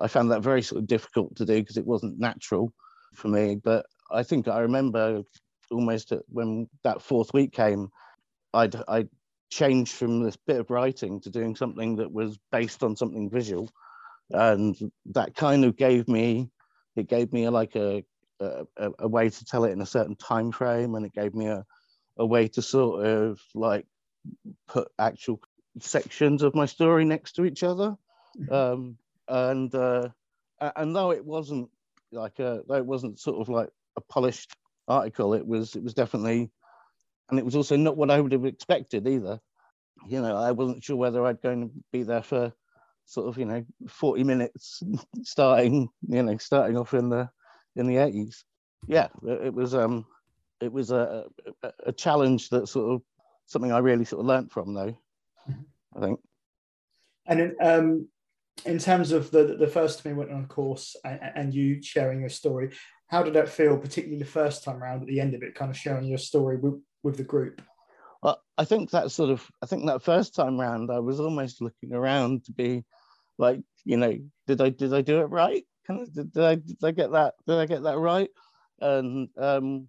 I 0.00 0.08
found 0.08 0.30
that 0.30 0.42
very 0.42 0.62
sort 0.62 0.80
of 0.80 0.86
difficult 0.86 1.36
to 1.36 1.44
do 1.44 1.60
because 1.60 1.76
it 1.76 1.86
wasn't 1.86 2.18
natural 2.18 2.72
for 3.14 3.28
me. 3.28 3.56
But 3.62 3.86
I 4.10 4.22
think 4.22 4.48
I 4.48 4.60
remember 4.60 5.22
almost 5.70 6.12
when 6.28 6.68
that 6.84 7.02
fourth 7.02 7.32
week 7.34 7.52
came, 7.52 7.88
I'd 8.56 8.76
I 8.88 9.08
changed 9.50 9.92
from 9.92 10.22
this 10.22 10.36
bit 10.36 10.60
of 10.60 10.70
writing 10.70 11.20
to 11.20 11.30
doing 11.30 11.56
something 11.56 11.96
that 11.96 12.12
was 12.12 12.38
based 12.50 12.82
on 12.82 12.96
something 12.96 13.30
visual, 13.30 13.70
and 14.30 14.74
that 15.12 15.34
kind 15.34 15.64
of 15.64 15.76
gave 15.76 16.08
me 16.08 16.50
it 16.96 17.08
gave 17.08 17.32
me 17.32 17.44
a, 17.44 17.50
like 17.50 17.76
a, 17.76 18.04
a, 18.40 18.66
a 18.98 19.08
way 19.08 19.28
to 19.28 19.44
tell 19.44 19.64
it 19.64 19.72
in 19.72 19.82
a 19.82 19.86
certain 19.86 20.16
time 20.16 20.50
frame, 20.50 20.94
and 20.94 21.06
it 21.06 21.12
gave 21.12 21.34
me 21.34 21.46
a 21.46 21.64
a 22.18 22.26
way 22.26 22.48
to 22.48 22.62
sort 22.62 23.04
of 23.06 23.40
like 23.54 23.86
put 24.66 24.88
actual 24.98 25.40
sections 25.80 26.42
of 26.42 26.54
my 26.54 26.66
story 26.66 27.04
next 27.04 27.32
to 27.32 27.44
each 27.44 27.62
other. 27.62 27.96
Mm-hmm. 28.38 28.52
Um, 28.52 28.98
and 29.28 29.74
uh, 29.74 30.08
and 30.76 30.96
though 30.96 31.12
it 31.12 31.24
wasn't 31.24 31.68
like 32.12 32.38
a, 32.38 32.62
though 32.66 32.76
it 32.76 32.86
wasn't 32.86 33.20
sort 33.20 33.40
of 33.40 33.48
like 33.48 33.68
a 33.96 34.00
polished 34.00 34.56
article, 34.88 35.34
it 35.34 35.46
was 35.46 35.76
it 35.76 35.82
was 35.82 35.94
definitely, 35.94 36.50
and 37.28 37.38
it 37.38 37.44
was 37.44 37.56
also 37.56 37.76
not 37.76 37.96
what 37.96 38.10
I 38.10 38.20
would 38.20 38.32
have 38.32 38.44
expected 38.44 39.06
either. 39.06 39.40
You 40.06 40.20
know, 40.20 40.36
I 40.36 40.52
wasn't 40.52 40.84
sure 40.84 40.96
whether 40.96 41.24
I'd 41.24 41.42
going 41.42 41.68
to 41.68 41.74
be 41.92 42.02
there 42.02 42.22
for 42.22 42.52
sort 43.04 43.28
of 43.28 43.38
you 43.38 43.44
know 43.44 43.64
40 43.88 44.24
minutes 44.24 44.82
starting 45.22 45.88
you 46.08 46.22
know 46.24 46.36
starting 46.38 46.76
off 46.76 46.92
in 46.92 47.08
the 47.08 47.30
in 47.76 47.86
the 47.86 47.94
80s 47.94 48.42
yeah 48.88 49.06
it 49.22 49.54
was 49.54 49.76
um 49.76 50.04
it 50.60 50.72
was 50.72 50.90
a, 50.90 51.24
a, 51.84 51.92
challenge 51.92 52.48
that 52.48 52.66
sort 52.66 52.92
of 52.92 53.02
something 53.46 53.70
i 53.70 53.78
really 53.78 54.04
sort 54.04 54.18
of 54.18 54.26
learnt 54.26 54.50
from 54.50 54.74
though 54.74 54.98
I 55.96 56.00
think. 56.00 56.20
And 57.26 57.40
in, 57.40 57.56
um, 57.60 58.08
in 58.64 58.78
terms 58.78 59.12
of 59.12 59.30
the 59.30 59.56
the 59.58 59.66
first 59.66 60.02
time 60.02 60.12
you 60.12 60.18
went 60.18 60.30
on 60.30 60.44
a 60.44 60.46
course 60.46 60.96
and, 61.04 61.20
and, 61.34 61.54
you 61.54 61.82
sharing 61.82 62.20
your 62.20 62.28
story, 62.28 62.70
how 63.08 63.22
did 63.22 63.34
that 63.34 63.48
feel, 63.48 63.76
particularly 63.76 64.18
the 64.18 64.30
first 64.30 64.64
time 64.64 64.82
around 64.82 65.02
at 65.02 65.08
the 65.08 65.20
end 65.20 65.34
of 65.34 65.42
it, 65.42 65.54
kind 65.54 65.70
of 65.70 65.76
sharing 65.76 66.04
your 66.04 66.18
story 66.18 66.56
with, 67.02 67.16
the 67.16 67.24
group? 67.24 67.62
Well, 68.22 68.42
I 68.58 68.64
think 68.64 68.90
that 68.90 69.10
sort 69.10 69.30
of, 69.30 69.46
I 69.62 69.66
think 69.66 69.86
that 69.86 70.02
first 70.02 70.34
time 70.34 70.58
round, 70.58 70.90
I 70.90 70.98
was 70.98 71.20
almost 71.20 71.60
looking 71.60 71.92
around 71.92 72.44
to 72.44 72.52
be 72.52 72.84
like, 73.38 73.60
you 73.84 73.96
know, 73.96 74.18
did 74.46 74.60
I 74.60 74.70
did 74.70 74.92
I 74.92 75.02
do 75.02 75.20
it 75.20 75.26
right? 75.26 75.64
Did, 75.88 76.32
did 76.32 76.44
I 76.44 76.54
did 76.56 76.78
I 76.82 76.90
get 76.90 77.12
that 77.12 77.34
did 77.46 77.56
I 77.56 77.66
get 77.66 77.82
that 77.84 77.98
right? 77.98 78.30
And 78.80 79.28
um, 79.38 79.88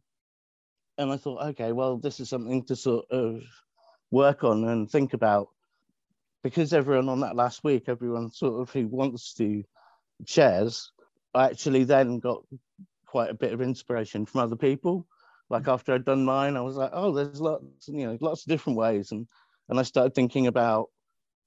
and 0.98 1.12
I 1.12 1.18
thought, 1.18 1.48
okay, 1.50 1.72
well, 1.72 1.98
this 1.98 2.20
is 2.20 2.30
something 2.30 2.66
to 2.66 2.76
sort 2.76 3.06
of 3.12 3.42
work 4.12 4.44
on 4.44 4.64
and 4.66 4.90
think 4.90 5.14
about 5.14 5.50
because 6.44 6.74
everyone 6.74 7.10
on 7.10 7.22
that 7.22 7.36
last 7.36 7.64
week, 7.64 7.86
everyone 7.88 8.32
sort 8.32 8.62
of 8.62 8.72
who 8.72 8.88
wants 8.88 9.34
to 9.36 9.64
shares, 10.26 10.92
I 11.34 11.46
actually 11.46 11.84
then 11.84 12.20
got 12.20 12.44
quite 13.06 13.30
a 13.30 13.36
bit 13.36 13.54
of 13.54 13.62
inspiration 13.62 14.26
from 14.26 14.42
other 14.42 14.56
people. 14.56 15.08
Like 15.50 15.68
after 15.68 15.94
I'd 15.94 16.06
done 16.06 16.25
mine, 16.25 16.58
I 16.58 16.62
was 16.62 16.75
like, 16.75 16.92
oh, 16.94 17.13
there's 17.13 17.42
lots, 17.42 17.88
you 17.88 18.06
know, 18.06 18.18
lots 18.20 18.44
of 18.44 18.50
different 18.50 18.77
ways. 18.77 19.12
And 19.12 19.27
and 19.70 19.80
I 19.80 19.84
started 19.84 20.13
thinking 20.13 20.48
about 20.48 20.89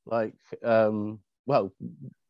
like 0.06 0.34
um, 0.64 1.20
well, 1.46 1.72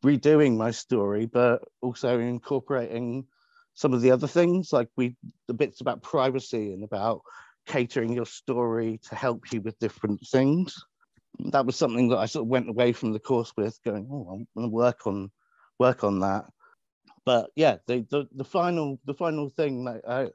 redoing 0.03 0.57
my 0.57 0.71
story, 0.71 1.25
but 1.25 1.63
also 1.81 2.19
incorporating 2.19 3.25
some 3.73 3.93
of 3.93 4.01
the 4.01 4.11
other 4.11 4.27
things, 4.27 4.73
like 4.73 4.89
we 4.97 5.15
the 5.47 5.53
bits 5.53 5.81
about 5.81 6.03
privacy 6.03 6.73
and 6.73 6.83
about 6.83 7.21
catering 7.67 8.13
your 8.13 8.25
story 8.25 8.99
to 9.09 9.15
help 9.15 9.51
you 9.51 9.61
with 9.61 9.79
different 9.79 10.19
things 10.31 10.75
that 11.39 11.65
was 11.65 11.75
something 11.75 12.09
that 12.09 12.17
I 12.17 12.25
sort 12.25 12.43
of 12.43 12.49
went 12.49 12.69
away 12.69 12.93
from 12.93 13.13
the 13.13 13.19
course 13.19 13.53
with, 13.55 13.79
going, 13.83 14.07
oh, 14.11 14.27
I'm 14.31 14.47
going 14.55 14.69
to 14.69 14.75
work 14.75 15.07
on 15.07 15.31
work 15.79 16.03
on 16.03 16.19
that. 16.19 16.45
But 17.25 17.51
yeah, 17.55 17.77
the 17.87 18.05
the, 18.09 18.27
the 18.35 18.43
final 18.43 18.99
the 19.05 19.13
final 19.13 19.49
thing 19.49 19.85
that 19.85 20.01
I 20.07 20.29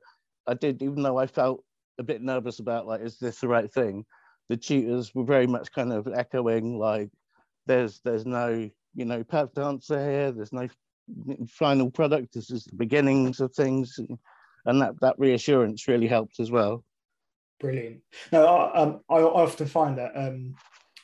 I 0.47 0.55
did, 0.55 0.83
even 0.83 1.03
though 1.03 1.19
I 1.19 1.26
felt 1.26 1.65
a 1.99 2.03
bit 2.03 2.23
nervous 2.23 2.59
about 2.59 2.87
like, 2.87 3.00
is 3.00 3.19
this 3.19 3.41
the 3.41 3.49
right 3.49 3.71
thing? 3.73 4.05
The 4.49 4.57
tutors 4.57 5.15
were 5.15 5.25
very 5.25 5.47
much 5.47 5.73
kind 5.73 5.93
of 5.93 6.07
echoing 6.09 6.79
like, 6.79 7.11
there's 7.67 8.00
there's 8.05 8.25
no 8.26 8.71
you 8.95 9.05
know 9.05 9.25
perfect 9.25 9.59
answer 9.59 9.99
here. 9.99 10.33
There's 10.33 10.53
no 10.53 10.69
final 11.49 11.91
product. 11.91 12.35
This 12.35 12.50
is 12.50 12.65
the 12.65 12.76
beginnings 12.76 13.41
of 13.41 13.55
things, 13.55 13.99
and 14.65 14.81
that 14.81 14.95
that 15.00 15.19
reassurance 15.19 15.88
really 15.88 16.07
helped 16.07 16.41
as 16.41 16.50
well. 16.50 16.85
Brilliant. 17.59 18.03
No, 18.33 18.47
I, 18.47 18.83
um, 18.83 19.00
I 19.09 19.21
often 19.21 19.67
find 19.67 19.99
that 19.99 20.12
um, 20.15 20.55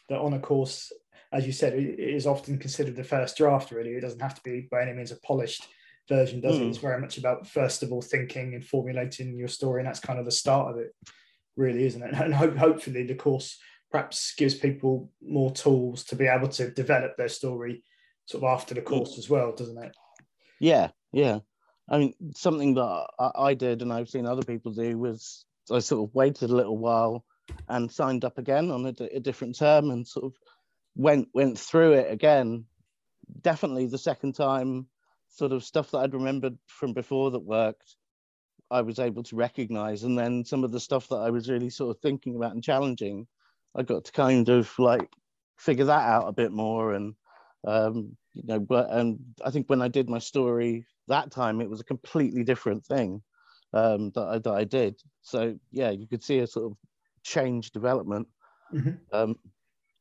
that 0.08 0.18
on 0.18 0.34
a 0.34 0.38
course, 0.38 0.92
as 1.32 1.46
you 1.46 1.52
said, 1.52 1.74
it 1.74 1.98
is 1.98 2.26
often 2.26 2.58
considered 2.58 2.96
the 2.96 3.04
first 3.04 3.36
draft. 3.36 3.70
Really, 3.70 3.92
it 3.92 4.02
doesn't 4.02 4.20
have 4.22 4.34
to 4.34 4.42
be 4.42 4.68
by 4.70 4.82
any 4.82 4.92
means 4.92 5.12
a 5.12 5.16
polished 5.16 5.66
version, 6.08 6.40
does 6.40 6.56
mm. 6.56 6.60
it? 6.60 6.62
Hmm. 6.64 6.68
It's 6.70 6.78
very 6.78 7.00
much 7.00 7.18
about 7.18 7.46
first 7.46 7.82
of 7.82 7.92
all 7.92 8.02
thinking 8.02 8.54
and 8.54 8.64
formulating 8.64 9.36
your 9.36 9.48
story, 9.48 9.80
and 9.80 9.88
that's 9.88 10.00
kind 10.00 10.18
of 10.18 10.24
the 10.24 10.30
start 10.30 10.74
of 10.74 10.80
it. 10.80 10.94
really, 11.56 11.84
isn't 11.84 12.02
it? 12.02 12.14
And 12.20 12.34
hope, 12.34 12.56
hopefully 12.56 13.04
the 13.04 13.14
course 13.14 13.58
perhaps 13.90 14.34
gives 14.36 14.54
people 14.54 15.10
more 15.22 15.52
tools 15.52 16.04
to 16.04 16.16
be 16.16 16.26
able 16.26 16.48
to 16.48 16.70
develop 16.70 17.16
their 17.16 17.28
story 17.28 17.84
sort 18.26 18.42
of 18.42 18.48
after 18.48 18.74
the 18.74 18.80
course 18.80 19.18
as 19.18 19.28
well, 19.28 19.52
doesn't 19.54 19.82
it? 19.82 19.94
Yeah, 20.60 20.88
yeah. 21.12 21.40
I 21.90 21.98
mean, 21.98 22.14
something 22.34 22.74
that 22.74 23.06
I, 23.18 23.30
I 23.36 23.54
did 23.54 23.82
and 23.82 23.92
I've 23.92 24.08
seen 24.08 24.26
other 24.26 24.42
people 24.42 24.72
do 24.72 24.98
was 24.98 25.44
I 25.70 25.80
sort 25.80 26.08
of 26.08 26.14
waited 26.14 26.50
a 26.50 26.56
little 26.56 26.78
while 26.78 27.24
and 27.68 27.90
signed 27.90 28.24
up 28.24 28.38
again 28.38 28.70
on 28.70 28.86
a, 28.86 28.94
a 29.16 29.20
different 29.20 29.58
term 29.58 29.90
and 29.90 30.06
sort 30.06 30.26
of 30.26 30.32
went 30.94 31.28
went 31.34 31.58
through 31.58 31.92
it 31.94 32.10
again. 32.10 32.64
Definitely 33.40 33.86
the 33.86 33.98
second 33.98 34.34
time, 34.34 34.86
sort 35.32 35.52
of 35.52 35.64
stuff 35.64 35.90
that 35.90 35.98
I'd 35.98 36.14
remembered 36.14 36.56
from 36.66 36.92
before 36.92 37.30
that 37.32 37.40
worked, 37.40 37.96
I 38.70 38.82
was 38.82 38.98
able 38.98 39.22
to 39.24 39.36
recognize, 39.36 40.04
and 40.04 40.18
then 40.18 40.44
some 40.44 40.64
of 40.64 40.72
the 40.72 40.80
stuff 40.80 41.08
that 41.08 41.16
I 41.16 41.30
was 41.30 41.50
really 41.50 41.70
sort 41.70 41.94
of 41.94 42.00
thinking 42.00 42.36
about 42.36 42.52
and 42.52 42.62
challenging, 42.62 43.26
I 43.74 43.82
got 43.82 44.04
to 44.04 44.12
kind 44.12 44.48
of 44.48 44.72
like 44.78 45.08
figure 45.58 45.86
that 45.86 46.08
out 46.08 46.28
a 46.28 46.32
bit 46.32 46.52
more. 46.52 46.92
And 46.92 47.14
um, 47.66 48.16
you 48.34 48.42
know 48.44 48.58
but 48.58 48.90
and 48.90 49.18
i 49.44 49.50
think 49.50 49.68
when 49.68 49.82
i 49.82 49.88
did 49.88 50.08
my 50.08 50.18
story 50.18 50.86
that 51.08 51.30
time 51.30 51.60
it 51.60 51.68
was 51.68 51.80
a 51.80 51.84
completely 51.84 52.44
different 52.44 52.84
thing 52.84 53.22
um, 53.74 54.10
that, 54.14 54.26
I, 54.28 54.38
that 54.38 54.52
I 54.52 54.64
did. 54.64 55.00
So 55.22 55.58
yeah 55.70 55.90
you 55.90 56.06
could 56.06 56.22
see 56.22 56.40
a 56.40 56.46
sort 56.46 56.66
of 56.66 56.76
change 57.22 57.70
development. 57.72 58.28
Mm-hmm. 58.72 58.90
um, 59.12 59.36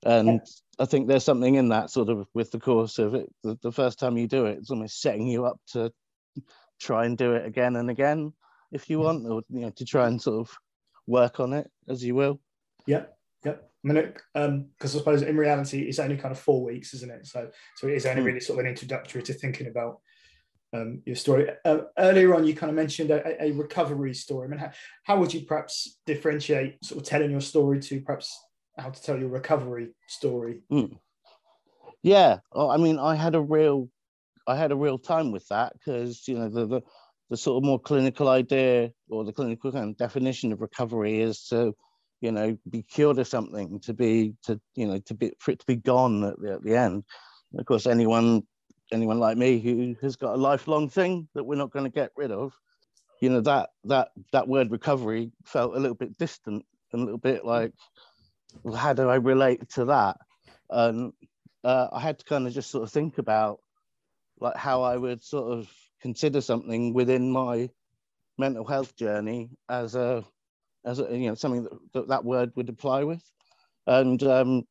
and 0.03 0.41
i 0.79 0.85
think 0.85 1.07
there's 1.07 1.23
something 1.23 1.55
in 1.55 1.69
that 1.69 1.89
sort 1.89 2.09
of 2.09 2.27
with 2.33 2.51
the 2.51 2.59
course 2.59 2.99
of 2.99 3.13
it 3.13 3.29
the, 3.43 3.57
the 3.61 3.71
first 3.71 3.99
time 3.99 4.17
you 4.17 4.27
do 4.27 4.45
it 4.45 4.57
it's 4.57 4.71
almost 4.71 5.01
setting 5.01 5.27
you 5.27 5.45
up 5.45 5.59
to 5.67 5.91
try 6.79 7.05
and 7.05 7.17
do 7.17 7.33
it 7.33 7.45
again 7.45 7.75
and 7.75 7.89
again 7.89 8.33
if 8.71 8.89
you 8.89 8.99
want 8.99 9.25
or 9.27 9.41
you 9.49 9.61
know 9.61 9.69
to 9.69 9.85
try 9.85 10.07
and 10.07 10.21
sort 10.21 10.39
of 10.39 10.57
work 11.07 11.39
on 11.39 11.53
it 11.53 11.69
as 11.87 12.03
you 12.03 12.15
will 12.15 12.39
Yep, 12.87 13.17
Yep. 13.43 13.71
I 13.83 13.87
mean, 13.87 14.13
because 14.13 14.35
um, 14.35 14.69
I 14.81 14.87
suppose 14.87 15.21
in 15.23 15.35
reality 15.35 15.81
it's 15.81 15.97
only 15.97 16.15
kind 16.15 16.31
of 16.31 16.39
four 16.39 16.63
weeks, 16.63 16.93
isn't 16.93 17.11
it? 17.11 17.25
So, 17.25 17.49
so 17.77 17.87
it 17.87 17.95
is 17.95 18.05
only 18.05 18.21
hmm. 18.21 18.27
really 18.27 18.39
sort 18.39 18.59
of 18.59 18.65
an 18.65 18.69
introductory 18.69 19.23
to 19.23 19.33
thinking 19.33 19.67
about 19.67 19.99
um, 20.73 21.01
your 21.05 21.15
story. 21.15 21.49
Uh, 21.65 21.79
earlier 21.97 22.35
on, 22.35 22.45
you 22.45 22.53
kind 22.53 22.69
of 22.69 22.75
mentioned 22.75 23.09
a, 23.09 23.43
a, 23.43 23.51
recovery 23.51 24.13
story. 24.13 24.45
I 24.45 24.49
mean, 24.51 24.59
how, 24.59 24.71
how 25.03 25.17
would 25.17 25.33
you 25.33 25.41
perhaps 25.41 25.97
differentiate 26.05 26.85
sort 26.85 27.01
of 27.01 27.07
telling 27.07 27.31
your 27.31 27.41
story 27.41 27.79
to 27.81 28.01
perhaps 28.01 28.39
how 28.77 28.89
to 28.89 29.01
tell 29.01 29.19
your 29.19 29.29
recovery 29.29 29.89
story? 30.07 30.61
Mm. 30.71 30.97
Yeah, 32.03 32.39
I 32.55 32.77
mean, 32.77 32.97
I 32.97 33.15
had 33.15 33.35
a 33.35 33.41
real, 33.41 33.89
I 34.47 34.55
had 34.55 34.71
a 34.71 34.75
real 34.75 34.97
time 34.97 35.31
with 35.31 35.47
that 35.49 35.73
because 35.73 36.27
you 36.27 36.35
know 36.35 36.49
the, 36.49 36.65
the 36.65 36.81
the 37.29 37.37
sort 37.37 37.57
of 37.57 37.65
more 37.65 37.79
clinical 37.79 38.27
idea 38.27 38.91
or 39.09 39.23
the 39.23 39.31
clinical 39.31 39.71
kind 39.71 39.89
of 39.89 39.97
definition 39.97 40.51
of 40.51 40.61
recovery 40.61 41.21
is 41.21 41.47
to 41.47 41.73
you 42.21 42.31
know, 42.31 42.55
be 42.69 42.83
cured 42.83 43.17
of 43.17 43.27
something, 43.27 43.79
to 43.81 43.93
be, 43.93 44.35
to, 44.43 44.61
you 44.75 44.85
know, 44.85 44.99
to 44.99 45.13
be, 45.15 45.33
for 45.39 45.51
it 45.51 45.59
to 45.59 45.65
be 45.65 45.75
gone 45.75 46.23
at 46.23 46.39
the, 46.39 46.53
at 46.53 46.63
the 46.63 46.75
end. 46.75 47.03
of 47.57 47.65
course, 47.65 47.87
anyone, 47.87 48.43
anyone 48.91 49.19
like 49.19 49.37
me 49.37 49.59
who 49.59 49.95
has 50.01 50.15
got 50.15 50.35
a 50.35 50.37
lifelong 50.37 50.87
thing 50.87 51.27
that 51.33 51.43
we're 51.43 51.55
not 51.55 51.71
going 51.71 51.85
to 51.85 51.91
get 51.91 52.11
rid 52.15 52.31
of, 52.31 52.53
you 53.21 53.29
know, 53.29 53.41
that, 53.41 53.71
that, 53.85 54.09
that 54.31 54.47
word 54.47 54.71
recovery 54.71 55.31
felt 55.45 55.75
a 55.75 55.79
little 55.79 55.95
bit 55.95 56.17
distant 56.17 56.63
and 56.93 57.01
a 57.01 57.05
little 57.05 57.17
bit 57.17 57.43
like, 57.43 57.73
how 58.75 58.93
do 58.93 59.09
I 59.09 59.15
relate 59.15 59.69
to 59.71 59.85
that? 59.85 60.17
And 60.69 61.13
uh, 61.63 61.87
I 61.91 61.99
had 61.99 62.19
to 62.19 62.25
kind 62.25 62.47
of 62.47 62.53
just 62.53 62.71
sort 62.71 62.83
of 62.83 62.91
think 62.91 63.17
about 63.17 63.59
like 64.39 64.55
how 64.55 64.81
I 64.81 64.97
would 64.97 65.23
sort 65.23 65.57
of 65.57 65.69
consider 66.01 66.41
something 66.41 66.93
within 66.93 67.31
my 67.31 67.69
mental 68.37 68.65
health 68.65 68.95
journey 68.95 69.49
as 69.69 69.95
a 69.95 70.23
as 70.83 70.99
a, 70.99 71.03
you 71.15 71.27
know 71.27 71.35
something 71.35 71.67
that, 71.93 72.07
that, 72.07 72.25
word 72.25 72.51
would 72.55 72.69
apply 72.69 73.03
with 73.03 73.21
and 73.85 74.23
um, 74.23 74.63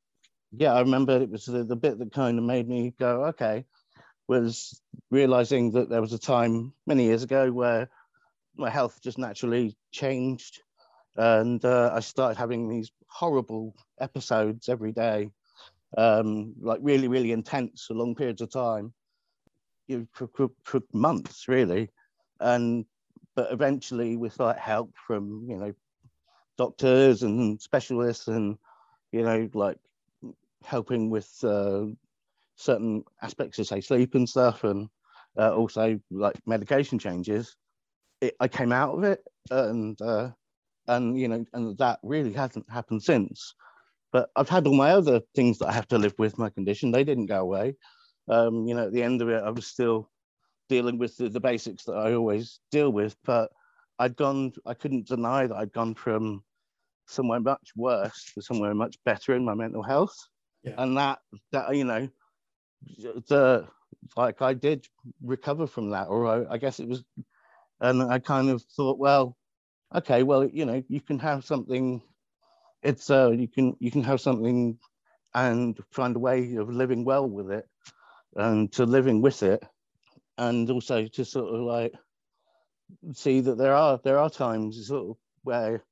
yeah 0.51 0.73
i 0.75 0.81
remember 0.81 1.23
it 1.23 1.31
was 1.31 1.45
the, 1.45 1.63
the 1.63 1.77
bit 1.77 1.99
that 1.99 2.13
kind 2.13 2.39
of 2.39 2.45
made 2.45 2.69
me 2.69 2.93
go 2.99 3.27
okay 3.27 3.65
was 4.27 4.81
realizing 5.11 5.73
that 5.73 5.89
there 5.89 6.01
was 6.01 6.13
a 6.13 6.19
time 6.19 6.73
many 6.87 7.05
years 7.05 7.23
ago 7.23 7.51
where 7.51 7.89
my 8.57 8.71
health 8.71 8.99
just 9.03 9.19
naturally 9.19 9.77
changed 9.93 10.63
and 11.21 11.65
uh, 11.65 11.91
i 11.95 12.01
started 12.01 12.37
having 12.37 12.69
these 12.69 12.91
horrible 13.09 13.75
episodes 14.01 14.69
every 14.69 14.93
day 14.93 15.31
um, 15.97 16.55
like 16.61 16.79
really 16.83 17.09
really 17.09 17.33
intense 17.33 17.87
for 17.87 17.95
long 17.95 18.15
periods 18.15 18.41
of 18.41 18.51
time. 18.51 18.93
You 19.89 19.99
know, 19.99 20.07
for, 20.13 20.51
for, 20.63 20.81
months 20.93 21.49
really. 21.49 21.91
And 22.41 22.85
but 23.35 23.53
eventually 23.53 24.17
with 24.17 24.39
like 24.39 24.59
help 24.59 24.93
from 25.07 25.47
you 25.49 25.57
know 25.57 25.75
doctors 26.57 27.23
and 27.23 27.61
specialists 27.61 28.29
and 28.29 28.57
you 29.13 29.23
know 29.23 29.49
like 29.55 29.79
helping 30.65 31.11
with 31.11 31.29
uh, 31.43 31.87
certain 32.57 33.03
aspects 33.23 33.59
of 33.59 33.67
say 33.67 33.81
sleep 33.81 34.15
and 34.15 34.29
stuff 34.29 34.65
and 34.65 34.89
uh, 35.39 35.55
also 35.55 35.99
like 36.11 36.37
medication 36.47 36.99
changes 36.99 37.57
it, 38.21 38.35
i 38.41 38.49
came 38.49 38.73
out 38.73 38.97
of 38.97 39.05
it 39.05 39.23
and 39.51 40.01
uh, 40.03 40.29
and 40.89 41.19
you 41.19 41.29
know 41.29 41.45
and 41.53 41.77
that 41.79 41.99
really 42.03 42.33
hasn't 42.33 42.69
happened 42.71 43.03
since 43.03 43.55
but 44.13 44.31
i've 44.37 44.49
had 44.49 44.67
all 44.67 44.75
my 44.75 44.91
other 44.91 45.21
things 45.35 45.59
that 45.59 45.69
i 45.69 45.73
have 45.73 45.89
to 45.89 45.99
live 45.99 46.15
with 46.19 46.39
my 46.39 46.51
condition 46.51 46.91
they 46.91 47.05
didn't 47.05 47.27
go 47.27 47.41
away 47.41 47.75
um, 48.29 48.67
you 48.67 48.75
know 48.75 48.87
at 48.87 48.93
the 48.93 49.03
end 49.03 49.23
of 49.23 49.29
it 49.29 49.43
i 49.43 49.51
was 49.51 49.67
still 49.67 50.09
dealing 50.69 50.99
with 50.99 51.17
the, 51.17 51.29
the 51.29 51.41
basics 51.41 51.85
that 51.85 51.95
i 51.95 52.15
always 52.15 52.61
deal 52.71 52.91
with 52.91 53.17
but 53.25 53.51
i'd 53.99 54.17
gone 54.17 54.53
i 54.67 54.75
couldn't 54.75 55.07
deny 55.07 55.47
that 55.47 55.57
i'd 55.57 55.73
gone 55.73 55.95
from 55.95 56.43
somewhere 57.11 57.41
much 57.41 57.73
worse 57.77 58.31
to 58.35 58.41
somewhere 58.43 58.75
much 58.75 58.97
better 59.05 59.35
in 59.35 59.45
my 59.45 59.55
mental 59.55 59.83
health. 59.83 60.17
Yeah. 60.63 60.75
And 60.79 60.97
that 60.97 61.19
that 61.53 61.75
you 61.75 61.85
know, 61.85 62.09
the 63.29 63.67
like 64.17 64.43
I 64.43 64.55
did 64.55 64.87
recover 65.23 65.67
from 65.67 65.91
that, 65.91 66.09
or 66.09 66.27
I, 66.27 66.55
I 66.55 66.59
guess 66.59 66.81
it 66.81 66.89
was, 66.89 67.03
and 67.81 68.03
I 68.03 68.19
kind 68.19 68.49
of 68.51 68.63
thought, 68.77 68.99
well, 68.99 69.37
okay, 69.95 70.23
well, 70.23 70.47
you 70.47 70.65
know, 70.65 70.83
you 70.89 71.01
can 71.01 71.19
have 71.19 71.45
something. 71.45 72.03
It's 72.83 73.11
uh, 73.11 73.31
you 73.31 73.49
can 73.49 73.77
you 73.79 73.91
can 73.91 74.05
have 74.05 74.21
something, 74.21 74.79
and 75.35 75.79
find 75.93 76.17
a 76.17 76.19
way 76.19 76.55
of 76.57 76.71
living 76.71 77.05
well 77.05 77.29
with 77.29 77.51
it, 77.51 77.69
and 78.37 78.73
to 78.73 78.85
living 78.85 79.21
with 79.21 79.43
it, 79.43 79.63
and 80.39 80.71
also 80.71 81.07
to 81.07 81.25
sort 81.25 81.55
of 81.55 81.61
like 81.61 81.93
see 83.13 83.41
that 83.41 83.59
there 83.59 83.75
are 83.75 84.01
there 84.03 84.19
are 84.19 84.31
times 84.31 84.87
sort 84.87 85.11
of 85.11 85.17
where 85.43 85.85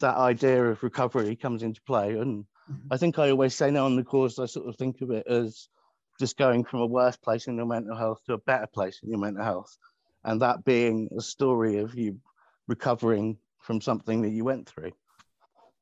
that 0.00 0.16
idea 0.16 0.64
of 0.64 0.82
recovery 0.82 1.36
comes 1.36 1.62
into 1.62 1.80
play. 1.82 2.16
And 2.16 2.44
mm-hmm. 2.70 2.88
I 2.90 2.96
think 2.96 3.18
I 3.18 3.30
always 3.30 3.54
say 3.54 3.70
now 3.70 3.86
on 3.86 3.96
the 3.96 4.04
course, 4.04 4.38
I 4.38 4.46
sort 4.46 4.68
of 4.68 4.76
think 4.76 5.00
of 5.00 5.10
it 5.10 5.26
as 5.26 5.68
just 6.18 6.36
going 6.36 6.64
from 6.64 6.80
a 6.80 6.86
worse 6.86 7.16
place 7.16 7.46
in 7.46 7.56
your 7.56 7.66
mental 7.66 7.96
health 7.96 8.20
to 8.26 8.34
a 8.34 8.38
better 8.38 8.66
place 8.66 9.00
in 9.02 9.10
your 9.10 9.18
mental 9.18 9.44
health. 9.44 9.76
And 10.24 10.40
that 10.40 10.64
being 10.64 11.08
a 11.16 11.20
story 11.20 11.78
of 11.78 11.94
you 11.94 12.20
recovering 12.68 13.38
from 13.60 13.80
something 13.80 14.22
that 14.22 14.30
you 14.30 14.44
went 14.44 14.68
through. 14.68 14.92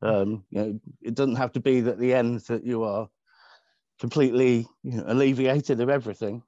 Um, 0.03 0.45
you 0.51 0.61
know, 0.61 0.81
it 1.03 1.15
doesn't 1.15 1.37
have 1.37 1.53
to 1.53 1.61
be 1.61 1.83
that 1.83 1.99
the 1.99 2.15
end 2.15 2.41
that 2.41 2.65
you 2.65 2.85
are 2.85 3.09
completely 3.99 4.67
you 4.83 4.97
know, 4.97 5.05
alleviated 5.07 5.81
of 5.81 5.91
everything, 5.91 6.43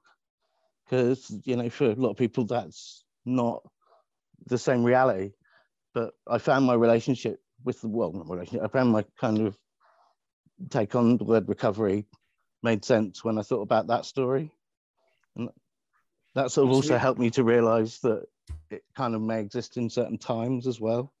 because 0.85 1.31
you 1.45 1.55
know 1.55 1.69
for 1.69 1.91
a 1.91 1.95
lot 1.95 2.09
of 2.09 2.17
people 2.17 2.45
that's 2.45 3.03
not 3.25 3.61
the 4.47 4.57
same 4.57 4.83
reality. 4.83 5.33
But 5.93 6.13
I 6.27 6.39
found 6.39 6.65
my 6.65 6.73
relationship 6.73 7.39
with 7.63 7.79
the 7.81 7.87
well, 7.87 8.11
not 8.11 8.29
relationship. 8.29 8.65
I 8.65 8.67
found 8.67 8.91
my 8.91 9.05
kind 9.19 9.45
of 9.45 9.57
take 10.69 10.95
on 10.95 11.17
the 11.17 11.23
word 11.23 11.47
recovery 11.47 12.05
made 12.63 12.85
sense 12.85 13.23
when 13.23 13.37
I 13.37 13.43
thought 13.43 13.61
about 13.61 13.87
that 13.87 14.05
story, 14.05 14.51
and 15.35 15.49
that 16.33 16.51
sort 16.51 16.67
of 16.67 16.73
also 16.73 16.97
helped 16.97 17.19
me 17.19 17.29
to 17.31 17.43
realise 17.43 17.99
that 17.99 18.25
it 18.69 18.83
kind 18.95 19.15
of 19.15 19.21
may 19.21 19.39
exist 19.39 19.77
in 19.77 19.89
certain 19.89 20.17
times 20.17 20.67
as 20.67 20.79
well. 20.79 21.13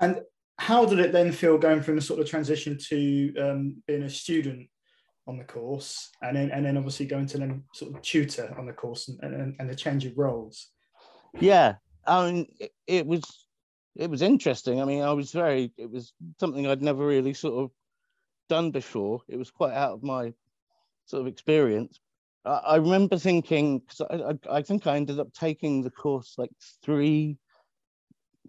And 0.00 0.20
how 0.58 0.84
did 0.84 0.98
it 0.98 1.12
then 1.12 1.32
feel 1.32 1.58
going 1.58 1.82
from 1.82 1.96
the 1.96 2.02
sort 2.02 2.20
of 2.20 2.28
transition 2.28 2.78
to 2.88 3.36
um, 3.36 3.82
being 3.86 4.02
a 4.02 4.10
student 4.10 4.68
on 5.26 5.38
the 5.38 5.44
course, 5.44 6.10
and 6.22 6.36
then 6.36 6.50
and 6.50 6.64
then 6.64 6.76
obviously 6.76 7.06
going 7.06 7.26
to 7.26 7.38
then 7.38 7.62
sort 7.74 7.94
of 7.94 8.00
tutor 8.02 8.54
on 8.58 8.66
the 8.66 8.72
course, 8.72 9.08
and 9.08 9.34
and, 9.34 9.56
and 9.58 9.68
the 9.68 9.74
change 9.74 10.04
of 10.06 10.16
roles? 10.16 10.70
Yeah, 11.38 11.74
I 12.06 12.30
mean, 12.30 12.46
it, 12.58 12.72
it 12.86 13.06
was 13.06 13.22
it 13.98 14.08
was 14.08 14.22
interesting. 14.22 14.80
I 14.80 14.84
mean, 14.84 15.02
I 15.02 15.12
was 15.12 15.32
very, 15.32 15.72
it 15.76 15.90
was 15.90 16.12
something 16.38 16.66
I'd 16.66 16.82
never 16.82 17.04
really 17.04 17.34
sort 17.34 17.64
of 17.64 17.70
done 18.48 18.70
before. 18.70 19.22
It 19.28 19.36
was 19.36 19.50
quite 19.50 19.74
out 19.74 19.92
of 19.92 20.02
my 20.02 20.32
sort 21.06 21.20
of 21.20 21.26
experience. 21.26 21.98
I, 22.44 22.76
remember 22.76 23.18
thinking, 23.18 23.80
because 23.80 24.00
I, 24.00 24.14
I, 24.14 24.58
I, 24.58 24.62
think 24.62 24.86
I 24.86 24.96
ended 24.96 25.20
up 25.20 25.32
taking 25.34 25.82
the 25.82 25.90
course 25.90 26.34
like 26.38 26.50
three, 26.82 27.36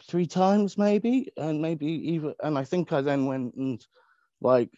three 0.08 0.26
times 0.26 0.78
maybe, 0.78 1.32
and 1.38 1.62
maybe 1.62 1.88
even, 2.14 2.34
and 2.42 2.58
I 2.58 2.64
think 2.64 2.94
I 2.94 3.02
then 3.02 3.26
went 3.26 3.56
and 3.56 3.86
like 4.42 4.70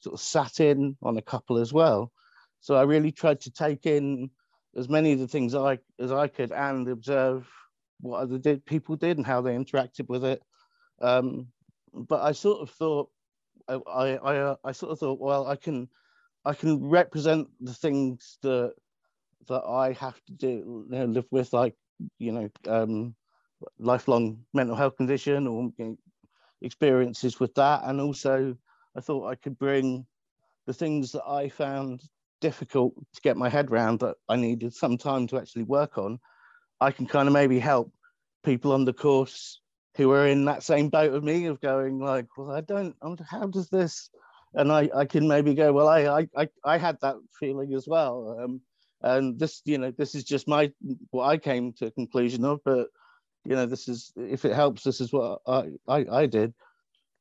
sort 0.00 0.14
of 0.14 0.20
sat 0.20 0.60
in 0.60 0.96
on 1.02 1.16
a 1.16 1.22
couple 1.22 1.58
as 1.58 1.72
well. 1.72 2.10
So 2.60 2.74
I 2.74 2.82
really 2.82 3.12
tried 3.12 3.40
to 3.42 3.50
take 3.50 3.86
in 3.86 4.30
as 4.76 4.88
many 4.88 5.12
of 5.12 5.18
the 5.18 5.28
things 5.28 5.54
I 5.54 5.78
as 6.00 6.12
I 6.12 6.28
could 6.28 6.52
and 6.52 6.88
observe 6.88 7.48
what 8.00 8.20
other 8.20 8.38
did, 8.38 8.64
people 8.66 8.96
did 8.96 9.16
and 9.16 9.26
how 9.26 9.40
they 9.40 9.54
interacted 9.54 10.08
with 10.08 10.24
it. 10.24 10.42
Um, 11.00 11.48
but 11.92 12.22
I 12.22 12.32
sort 12.32 12.60
of 12.60 12.70
thought, 12.70 13.10
I, 13.68 13.74
I, 13.74 14.16
I, 14.16 14.56
I 14.64 14.72
sort 14.72 14.92
of 14.92 14.98
thought, 14.98 15.20
well, 15.20 15.46
I 15.46 15.56
can, 15.56 15.88
I 16.46 16.54
can 16.54 16.88
represent 16.88 17.48
the 17.60 17.74
things 17.74 18.38
that 18.42 18.72
that 19.48 19.64
I 19.64 19.92
have 19.92 20.18
to 20.26 20.32
do, 20.32 20.86
you 20.90 20.98
know, 20.98 21.04
live 21.04 21.26
with, 21.30 21.52
like, 21.52 21.74
you 22.18 22.32
know, 22.32 22.48
um, 22.68 23.14
lifelong 23.78 24.44
mental 24.54 24.76
health 24.76 24.96
condition 24.96 25.46
or 25.46 25.70
you 25.78 25.84
know, 25.84 25.96
experiences 26.62 27.38
with 27.40 27.54
that, 27.54 27.82
and 27.84 28.00
also 28.00 28.56
I 28.96 29.00
thought 29.00 29.28
I 29.28 29.34
could 29.34 29.58
bring 29.58 30.06
the 30.66 30.72
things 30.72 31.12
that 31.12 31.24
I 31.26 31.48
found 31.48 32.02
difficult 32.40 32.94
to 33.14 33.20
get 33.22 33.36
my 33.36 33.48
head 33.48 33.70
around 33.70 34.00
that 34.00 34.16
I 34.28 34.36
needed 34.36 34.74
some 34.74 34.98
time 34.98 35.26
to 35.28 35.38
actually 35.38 35.64
work 35.64 35.98
on. 35.98 36.18
I 36.80 36.90
can 36.90 37.06
kind 37.06 37.28
of 37.28 37.34
maybe 37.34 37.58
help 37.58 37.92
people 38.44 38.72
on 38.72 38.84
the 38.84 38.92
course 38.92 39.60
who 39.96 40.10
are 40.12 40.26
in 40.26 40.44
that 40.44 40.62
same 40.62 40.90
boat 40.90 41.12
with 41.12 41.24
me 41.24 41.46
of 41.46 41.60
going 41.60 41.98
like, 41.98 42.26
well, 42.36 42.52
I 42.52 42.60
don't, 42.60 42.94
how 43.28 43.46
does 43.46 43.68
this, 43.70 44.10
and 44.56 44.72
I, 44.72 44.90
I 44.94 45.04
can 45.04 45.28
maybe 45.28 45.54
go, 45.54 45.72
well, 45.72 45.86
I, 45.86 46.26
I, 46.36 46.48
I 46.64 46.78
had 46.78 46.98
that 47.02 47.16
feeling 47.38 47.74
as 47.74 47.86
well. 47.86 48.36
Um, 48.40 48.60
and 49.02 49.38
this, 49.38 49.62
you 49.64 49.78
know, 49.78 49.92
this 49.96 50.14
is 50.14 50.24
just 50.24 50.48
my, 50.48 50.72
what 51.10 51.26
I 51.26 51.36
came 51.36 51.72
to 51.74 51.86
a 51.86 51.90
conclusion 51.90 52.44
of, 52.44 52.60
but, 52.64 52.88
you 53.44 53.54
know, 53.54 53.66
this 53.66 53.86
is, 53.86 54.12
if 54.16 54.44
it 54.44 54.54
helps, 54.54 54.82
this 54.82 55.00
is 55.00 55.12
what 55.12 55.40
I, 55.46 55.68
I, 55.86 56.06
I 56.10 56.26
did. 56.26 56.54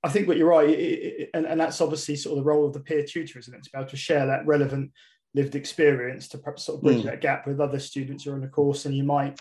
I 0.03 0.09
think 0.09 0.27
what 0.27 0.37
you're 0.37 0.49
right, 0.49 0.69
it, 0.69 0.79
it, 0.79 1.29
and, 1.33 1.45
and 1.45 1.59
that's 1.59 1.81
obviously 1.81 2.15
sort 2.15 2.37
of 2.37 2.43
the 2.43 2.49
role 2.49 2.65
of 2.65 2.73
the 2.73 2.79
peer 2.79 3.03
tutor, 3.03 3.39
isn't 3.39 3.53
it? 3.53 3.63
To 3.63 3.69
be 3.71 3.77
able 3.77 3.89
to 3.89 3.97
share 3.97 4.25
that 4.25 4.47
relevant 4.47 4.91
lived 5.33 5.55
experience 5.55 6.29
to 6.29 6.37
perhaps 6.37 6.63
sort 6.63 6.77
of 6.77 6.83
bridge 6.83 7.01
mm. 7.01 7.05
that 7.05 7.21
gap 7.21 7.45
with 7.45 7.59
other 7.59 7.79
students 7.79 8.23
who 8.23 8.31
are 8.31 8.35
in 8.35 8.41
the 8.41 8.47
course, 8.47 8.85
and 8.85 8.95
you 8.95 9.03
might, 9.03 9.39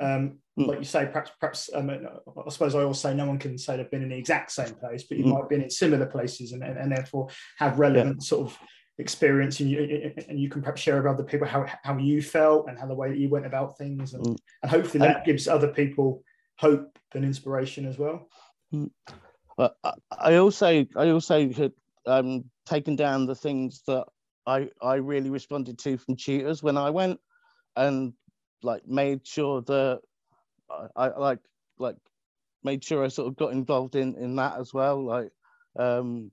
um, 0.00 0.38
mm. 0.58 0.66
like 0.66 0.78
you 0.78 0.84
say, 0.84 1.06
perhaps, 1.06 1.30
perhaps 1.38 1.70
um, 1.74 1.90
I 1.90 2.50
suppose 2.50 2.74
I 2.74 2.80
always 2.80 2.98
say 2.98 3.14
no 3.14 3.26
one 3.26 3.38
can 3.38 3.58
say 3.58 3.76
they've 3.76 3.90
been 3.90 4.02
in 4.02 4.08
the 4.08 4.16
exact 4.16 4.52
same 4.52 4.74
place, 4.74 5.04
but 5.04 5.18
you 5.18 5.24
mm. 5.24 5.28
might 5.28 5.40
have 5.40 5.48
been 5.48 5.62
in 5.62 5.70
similar 5.70 6.06
places, 6.06 6.52
and, 6.52 6.62
and, 6.62 6.78
and 6.78 6.92
therefore 6.92 7.28
have 7.58 7.78
relevant 7.78 8.18
yeah. 8.20 8.26
sort 8.26 8.46
of 8.46 8.58
experience, 8.98 9.60
and 9.60 9.70
you 9.70 10.12
and 10.28 10.38
you 10.40 10.48
can 10.48 10.62
perhaps 10.62 10.80
share 10.80 10.96
with 10.96 11.12
other 11.12 11.24
people 11.24 11.46
how 11.46 11.66
how 11.82 11.96
you 11.98 12.22
felt 12.22 12.68
and 12.68 12.78
how 12.78 12.86
the 12.86 12.94
way 12.94 13.08
that 13.08 13.18
you 13.18 13.28
went 13.28 13.46
about 13.46 13.76
things, 13.76 14.14
and, 14.14 14.24
mm. 14.24 14.36
and 14.62 14.70
hopefully 14.70 15.00
that 15.00 15.24
gives 15.24 15.48
other 15.48 15.68
people 15.68 16.22
hope 16.58 16.98
and 17.14 17.24
inspiration 17.24 17.86
as 17.86 17.98
well. 17.98 18.28
Mm. 18.72 18.90
I 20.18 20.36
also 20.36 20.86
I 20.96 21.10
also 21.10 21.50
had 21.52 21.72
um, 22.06 22.44
taken 22.66 22.96
down 22.96 23.26
the 23.26 23.34
things 23.34 23.82
that 23.86 24.06
I 24.46 24.70
I 24.80 24.94
really 24.94 25.30
responded 25.30 25.78
to 25.80 25.98
from 25.98 26.16
tutors 26.16 26.62
when 26.62 26.76
I 26.76 26.90
went, 26.90 27.20
and 27.76 28.14
like 28.62 28.86
made 28.86 29.26
sure 29.26 29.62
that 29.62 30.00
I, 30.96 31.08
I 31.08 31.18
like 31.18 31.40
like 31.78 31.96
made 32.64 32.84
sure 32.84 33.04
I 33.04 33.08
sort 33.08 33.28
of 33.28 33.36
got 33.36 33.52
involved 33.52 33.96
in 33.96 34.14
in 34.16 34.36
that 34.36 34.58
as 34.58 34.72
well. 34.72 35.04
Like 35.04 35.30
um, 35.78 36.30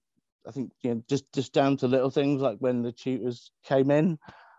I 0.48 0.52
think 0.52 0.72
you 0.82 0.96
know 0.96 1.04
just 1.10 1.32
just 1.34 1.54
down 1.54 1.78
to 1.78 1.88
little 1.88 2.10
things 2.10 2.42
like 2.42 2.58
when 2.60 2.82
the 2.82 2.92
tutors 2.92 3.52
came 3.64 3.92
in. 3.92 4.18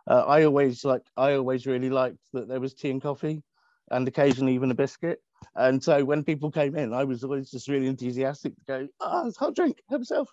Uh, 0.09 0.25
I 0.27 0.45
always 0.45 0.85
like 0.85 1.03
I 1.17 1.35
always 1.35 1.67
really 1.67 1.91
liked 1.91 2.19
that 2.33 2.49
there 2.49 2.61
was 2.61 2.75
tea 2.75 2.91
and 2.91 3.03
coffee, 3.03 3.43
and 3.91 4.07
occasionally 4.09 4.55
even 4.55 4.71
a 4.71 4.75
biscuit. 4.75 5.21
And 5.57 5.83
so 5.83 6.05
when 6.05 6.25
people 6.25 6.51
came 6.51 6.77
in, 6.77 6.93
I 6.93 7.05
was 7.05 7.25
always 7.25 7.51
just 7.51 7.69
really 7.69 7.87
enthusiastic 7.87 8.55
to 8.57 8.63
go, 8.67 8.89
ah, 9.01 9.23
oh, 9.25 9.33
hot 9.39 9.57
drink, 9.57 9.79
help 9.89 10.01
yourself. 10.01 10.29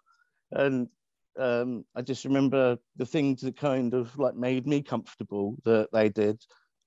And 0.52 0.90
um, 1.38 1.86
I 1.96 2.02
just 2.02 2.26
remember 2.26 2.78
the 2.98 3.06
things 3.06 3.42
that 3.42 3.58
kind 3.58 3.94
of 3.94 4.18
like 4.18 4.36
made 4.36 4.68
me 4.68 4.82
comfortable 4.82 5.56
that 5.64 5.90
they 5.94 6.10
did. 6.10 6.42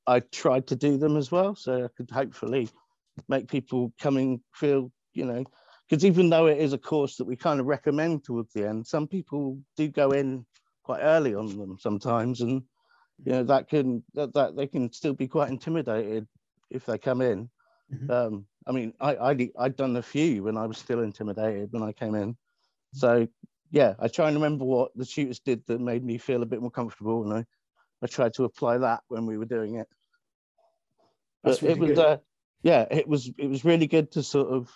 I 0.07 0.21
tried 0.21 0.67
to 0.69 0.77
do 0.77 0.97
them 0.97 1.17
as 1.17 1.31
well, 1.31 1.55
so 1.55 1.85
I 1.85 1.89
could 1.97 2.11
hopefully 2.11 2.69
make 3.29 3.49
people 3.49 3.93
coming 4.01 4.41
feel, 4.55 4.91
you 5.13 5.25
know, 5.25 5.45
because 5.89 6.05
even 6.05 6.31
though 6.31 6.47
it 6.47 6.59
is 6.59 6.73
a 6.73 6.79
course 6.79 7.17
that 7.17 7.25
we 7.27 7.37
kind 7.37 7.61
of 7.61 7.67
recommend 7.67 8.25
towards 8.25 8.53
the 8.53 8.69
end, 8.69 8.87
some 8.87 9.07
people 9.07 9.59
do 9.77 9.89
go 9.89 10.13
in 10.13 10.47
quite 10.83 11.01
early 11.01 11.35
on 11.35 11.57
them 11.57 11.77
sometimes, 11.79 12.41
and 12.41 12.63
you 13.25 13.33
know 13.33 13.45
that 13.45 13.69
can 13.69 14.03
that, 14.15 14.33
that 14.35 14.57
they 14.57 14.67
can 14.67 14.93
still 14.93 15.15
be 15.15 15.29
quite 15.29 15.51
intimidated 15.51 16.27
if 16.71 16.87
they 16.87 16.99
come 16.99 17.21
in. 17.21 17.51
Mm-hmm. 17.93 18.11
Um, 18.11 18.47
I 18.67 18.73
mean, 18.73 18.93
I, 19.01 19.17
I 19.17 19.51
I'd 19.59 19.77
done 19.77 19.97
a 19.97 20.03
few 20.03 20.45
when 20.45 20.57
I 20.57 20.67
was 20.67 20.79
still 20.79 21.01
intimidated 21.01 21.73
when 21.73 21.83
I 21.83 21.93
came 21.93 22.15
in. 22.15 22.37
So 22.93 23.27
yeah, 23.71 23.95
I 23.99 24.09
try 24.09 24.29
and 24.29 24.37
remember 24.37 24.65
what 24.65 24.91
the 24.97 25.05
tutors 25.05 25.41
did 25.41 25.65
that 25.67 25.81
made 25.81 26.05
me 26.05 26.19
feel 26.19 26.43
a 26.43 26.47
bit 26.47 26.61
more 26.61 26.71
comfortable, 26.71 27.25
and 27.25 27.33
I, 27.33 27.45
I 28.03 28.07
tried 28.07 28.35
to 28.35 28.45
apply 28.45 28.79
that 28.79 29.01
when 29.09 29.27
we 29.27 29.39
were 29.39 29.45
doing 29.45 29.77
it. 29.77 29.89
Really 31.45 31.73
it 31.73 31.79
was 31.79 31.99
uh, 31.99 32.17
yeah, 32.63 32.87
it 32.91 33.09
was 33.09 33.31
it 33.39 33.47
was 33.47 33.65
really 33.65 33.87
good 33.87 34.13
to 34.13 34.23
sort 34.23 34.49
of 34.49 34.71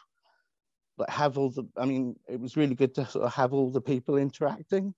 like 0.96 1.11
have 1.11 1.38
all 1.38 1.50
the 1.50 1.64
I 1.77 1.85
mean, 1.85 2.16
it 2.29 2.40
was 2.40 2.57
really 2.57 2.74
good 2.74 2.94
to 2.94 3.07
sort 3.07 3.24
of 3.24 3.35
have 3.35 3.53
all 3.53 3.70
the 3.70 3.81
people 3.81 4.16
interacting 4.16 4.94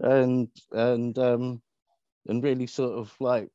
and 0.00 0.48
and 0.72 1.16
um 1.18 1.62
and 2.26 2.42
really 2.42 2.66
sort 2.66 2.98
of 2.98 3.14
like 3.20 3.48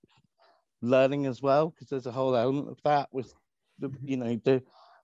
learning 0.82 1.26
as 1.26 1.42
well 1.42 1.70
because 1.70 1.90
there's 1.90 2.06
a 2.06 2.12
whole 2.12 2.36
element 2.36 2.70
of 2.70 2.78
that 2.84 3.10
with 3.12 3.34
the 3.80 3.92
you 4.04 4.18
know 4.18 4.40
the 4.44 4.62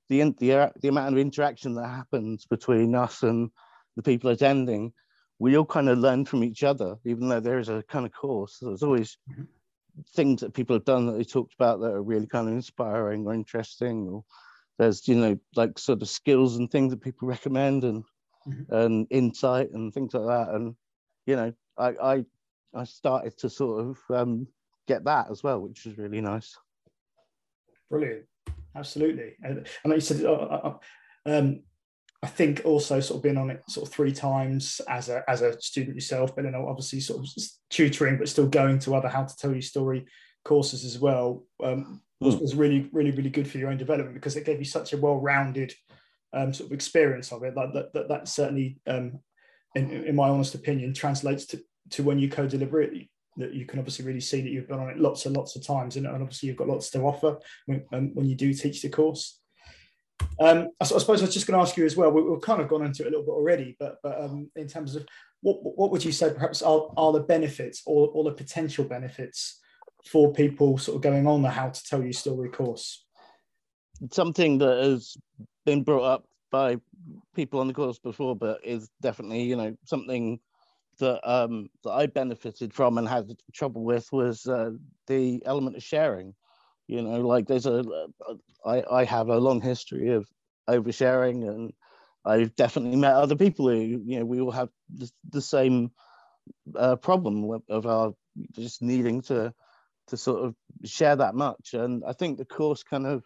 the 0.10 0.22
the, 0.40 0.72
the 0.82 0.88
amount 0.88 1.14
of 1.14 1.18
interaction 1.18 1.76
that 1.76 1.88
happens 1.88 2.46
between 2.46 2.94
us 2.96 3.24
and 3.24 3.50
the 3.96 4.04
people 4.04 4.30
attending. 4.30 4.94
We 5.38 5.58
all 5.58 5.66
kind 5.66 5.90
of 5.90 5.98
learn 5.98 6.24
from 6.26 6.44
each 6.44 6.64
other 6.64 6.96
even 7.04 7.28
though 7.28 7.42
there 7.42 7.60
is 7.60 7.70
a 7.70 7.84
kind 7.90 8.06
of 8.06 8.14
course. 8.14 8.60
There's 8.62 8.84
always 8.84 9.18
mm-hmm. 9.30 9.44
Things 10.14 10.42
that 10.42 10.54
people 10.54 10.76
have 10.76 10.86
done 10.86 11.06
that 11.06 11.14
they 11.14 11.24
talked 11.24 11.54
about 11.54 11.80
that 11.80 11.92
are 11.92 12.04
really 12.04 12.28
kind 12.28 12.48
of 12.48 12.54
inspiring 12.54 13.26
or 13.26 13.34
interesting 13.34 14.08
or 14.10 14.24
there's 14.78 15.08
you 15.08 15.16
know 15.16 15.38
like 15.56 15.80
sort 15.80 16.02
of 16.02 16.10
skills 16.10 16.58
and 16.58 16.70
things 16.70 16.92
that 16.92 17.02
people 17.02 17.28
recommend 17.28 17.84
and 17.84 18.04
mm-hmm. 18.48 18.74
and 18.74 19.08
insight 19.10 19.72
and 19.72 19.94
things 19.94 20.14
like 20.14 20.28
that 20.28 20.54
and 20.54 20.76
you 21.26 21.36
know 21.36 21.54
i 21.78 21.88
i 22.02 22.26
i 22.74 22.84
started 22.84 23.38
to 23.38 23.50
sort 23.50 23.86
of 23.86 23.98
um 24.10 24.48
get 24.88 25.04
that 25.06 25.28
as 25.32 25.44
well, 25.44 25.60
which 25.60 25.86
is 25.86 25.98
really 25.98 26.22
nice. 26.22 26.58
Brilliant, 27.90 28.26
absolutely. 28.76 29.34
And, 29.44 29.68
like 29.86 29.96
you 29.96 30.02
said, 30.02 30.26
uh, 30.26 30.32
uh, 30.32 30.78
uh, 31.26 31.30
um, 31.30 31.64
I 32.26 32.28
think 32.28 32.64
also 32.66 33.00
sort 33.02 33.20
of 33.20 33.24
being 33.24 33.38
on 33.38 33.52
it 33.52 33.62
sort 33.70 33.88
of 33.88 33.94
three 33.94 34.12
times 34.12 34.82
as 34.90 35.10
a 35.10 35.24
as 35.30 35.44
a 35.44 35.62
student 35.62 35.96
yourself, 35.96 36.36
but 36.36 36.44
then 36.44 36.56
obviously 36.56 37.00
sort 37.00 37.20
of 37.20 37.30
tutoring, 37.70 38.18
but 38.18 38.28
still 38.28 38.48
going 38.48 38.80
to 38.80 38.96
other 38.96 39.10
how 39.10 39.26
to 39.26 39.38
tell 39.38 39.52
your 39.52 39.62
story 39.62 40.08
courses 40.44 40.84
as 40.86 40.98
well 40.98 41.44
um, 41.64 42.02
was, 42.20 42.34
hmm. 42.34 42.42
was 42.42 42.56
really 42.56 42.90
really 42.92 43.12
really 43.12 43.30
good 43.30 43.48
for 43.48 43.60
your 43.60 43.70
own 43.70 43.78
development 43.78 44.16
because 44.16 44.36
it 44.36 44.44
gave 44.44 44.58
you 44.58 44.66
such 44.66 44.94
a 44.94 44.98
well-rounded 44.98 45.72
um, 46.34 46.52
sort 46.52 46.68
of 46.68 46.74
experience 46.74 47.32
of 47.32 47.44
it. 47.44 47.56
Like 47.56 47.74
that 47.74 47.94
that, 47.94 48.10
that 48.10 48.28
certainly, 48.28 48.80
um, 48.88 49.20
in, 49.76 49.92
in 49.92 50.16
my 50.16 50.28
honest 50.30 50.56
opinion, 50.56 50.96
translates 50.96 51.46
to 51.48 51.62
to 51.92 52.02
when 52.02 52.18
you 52.18 52.28
co-deliberate 52.28 53.08
that 53.38 53.54
you 53.54 53.68
can 53.68 53.78
obviously 53.78 54.04
really 54.04 54.20
see 54.20 54.42
that 54.42 54.50
you've 54.50 54.68
been 54.68 54.80
on 54.80 54.90
it 54.90 54.98
lots 54.98 55.28
and 55.28 55.38
lots 55.38 55.56
of 55.56 55.64
times, 55.64 55.96
and, 55.96 56.08
and 56.08 56.24
obviously 56.24 56.48
you've 56.48 56.58
got 56.58 56.70
lots 56.70 56.90
to 56.90 57.02
offer 57.02 57.38
when, 57.68 57.86
um, 57.94 58.16
when 58.16 58.26
you 58.26 58.36
do 58.36 58.52
teach 58.52 58.82
the 58.82 58.90
course. 58.90 59.40
Um, 60.40 60.70
I, 60.80 60.84
I, 60.84 60.86
suppose 60.86 61.22
I 61.22 61.26
was 61.26 61.34
just 61.34 61.48
going 61.48 61.58
to 61.58 61.62
ask 61.62 61.78
you 61.78 61.86
as 61.86 61.96
well. 61.96 62.12
We, 62.12 62.30
have 62.32 62.42
kind 62.42 62.62
of 62.62 62.68
gone 62.68 62.86
into 62.86 63.04
it 63.04 63.08
a 63.08 63.10
little 63.10 63.26
bit 63.26 63.32
already, 63.32 63.76
but 63.80 63.98
but 64.04 64.20
um, 64.22 64.50
in 64.56 64.68
terms 64.68 64.96
of 64.96 65.06
what 65.42 65.58
what 65.78 65.92
would 65.92 66.04
you 66.04 66.12
say 66.12 66.34
perhaps 66.34 66.62
are, 66.62 66.90
are 66.98 67.14
the 67.14 67.22
benefits 67.22 67.82
or, 67.86 68.10
or 68.10 68.24
the 68.24 68.32
potential 68.32 68.84
benefits 68.84 69.60
for 70.06 70.34
people 70.34 70.78
sort 70.78 70.98
of 70.98 71.02
going 71.02 71.28
on 71.28 71.42
the 71.42 71.50
How 71.50 71.70
to 71.70 71.84
Tell 71.84 72.04
Your 72.04 72.14
Story 72.14 72.50
course? 72.50 73.06
Something 74.12 74.58
that 74.60 74.84
has 74.84 75.16
been 75.66 75.84
brought 75.84 76.04
up 76.04 76.26
by 76.52 76.78
people 77.34 77.60
on 77.60 77.68
the 77.68 77.74
course 77.74 78.00
before, 78.00 78.36
but 78.36 78.60
is 78.64 78.90
definitely 79.02 79.44
you 79.44 79.56
know 79.56 79.76
something 79.86 80.40
that 81.00 81.30
um, 81.30 81.70
that 81.84 81.92
I 81.92 82.08
benefited 82.08 82.74
from 82.74 82.98
and 82.98 83.08
had 83.08 83.32
trouble 83.54 83.84
with 83.84 84.12
was 84.12 84.48
uh, 84.48 84.72
the 85.08 85.42
element 85.46 85.76
of 85.76 85.84
sharing. 85.84 86.34
You 86.88 87.02
know, 87.02 87.22
like 87.22 87.48
there's 87.48 87.66
a 87.66 87.84
I, 88.66 88.84
I 88.92 89.04
have 89.06 89.30
a 89.30 89.38
long 89.38 89.62
history 89.62 90.10
of 90.10 90.28
oversharing, 90.70 91.48
and 91.48 91.74
I've 92.24 92.56
definitely 92.56 92.98
met 92.98 93.14
other 93.16 93.36
people 93.36 93.70
who 93.70 93.76
you 93.76 94.20
know 94.20 94.26
we 94.26 94.42
all 94.42 94.52
have 94.52 94.70
the, 94.94 95.10
the 95.32 95.42
same 95.42 95.92
uh, 96.76 96.96
problem 96.96 97.62
of 97.70 97.86
our 97.86 98.14
just 98.54 98.82
needing 98.82 99.22
to 99.24 99.54
to 100.08 100.18
sort 100.18 100.44
of 100.44 100.56
share 100.84 101.16
that 101.16 101.36
much. 101.36 101.74
And 101.74 102.04
I 102.06 102.14
think 102.14 102.38
the 102.38 102.46
course 102.46 102.84
kind 102.84 103.08
of 103.08 103.24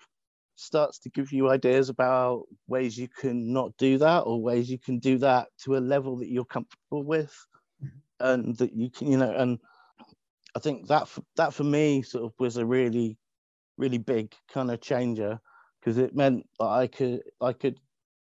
starts 0.55 0.99
to 0.99 1.09
give 1.09 1.31
you 1.31 1.49
ideas 1.49 1.89
about 1.89 2.43
ways 2.67 2.97
you 2.97 3.07
can 3.07 3.53
not 3.53 3.75
do 3.77 3.97
that 3.97 4.19
or 4.21 4.41
ways 4.41 4.69
you 4.69 4.77
can 4.77 4.99
do 4.99 5.17
that 5.17 5.47
to 5.63 5.77
a 5.77 5.79
level 5.79 6.17
that 6.17 6.29
you're 6.29 6.45
comfortable 6.45 7.03
with 7.03 7.33
and 8.19 8.57
that 8.57 8.73
you 8.73 8.89
can, 8.89 9.11
you 9.11 9.17
know, 9.17 9.31
and 9.31 9.59
I 10.55 10.59
think 10.59 10.87
that 10.87 11.07
that 11.37 11.53
for 11.53 11.63
me 11.63 12.01
sort 12.01 12.25
of 12.25 12.33
was 12.39 12.57
a 12.57 12.65
really, 12.65 13.17
really 13.79 13.97
big 13.97 14.35
kind 14.53 14.69
of 14.69 14.81
changer 14.81 15.39
because 15.79 15.97
it 15.97 16.15
meant 16.15 16.45
that 16.59 16.65
I 16.65 16.87
could 16.87 17.21
I 17.41 17.53
could 17.53 17.79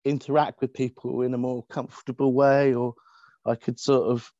interact 0.05 0.61
with 0.61 0.75
people 0.75 1.23
in 1.23 1.35
a 1.35 1.39
more 1.39 1.65
comfortable 1.67 2.33
way, 2.33 2.75
or 2.75 2.95
I 3.47 3.55
could 3.55 3.79
sort 3.79 4.11
of 4.11 4.31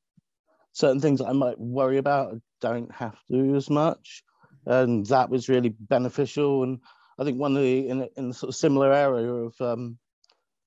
certain 0.73 1.01
things 1.01 1.21
I 1.21 1.33
might 1.33 1.59
worry 1.61 1.99
about 1.99 2.41
don't 2.61 2.93
have 2.93 3.17
to 3.31 3.55
as 3.55 3.71
much, 3.71 4.25
and 4.67 5.07
that 5.07 5.31
was 5.31 5.49
really 5.49 5.69
beneficial. 5.69 6.63
And 6.63 6.81
I 7.19 7.25
think 7.25 7.39
one 7.39 7.57
of 7.57 7.63
the 7.63 7.89
in, 7.89 8.09
in 8.17 8.29
the 8.29 8.35
sort 8.35 8.49
of 8.49 8.57
similar 8.57 8.93
area 8.93 9.31
of 9.31 9.61
um, 9.61 9.99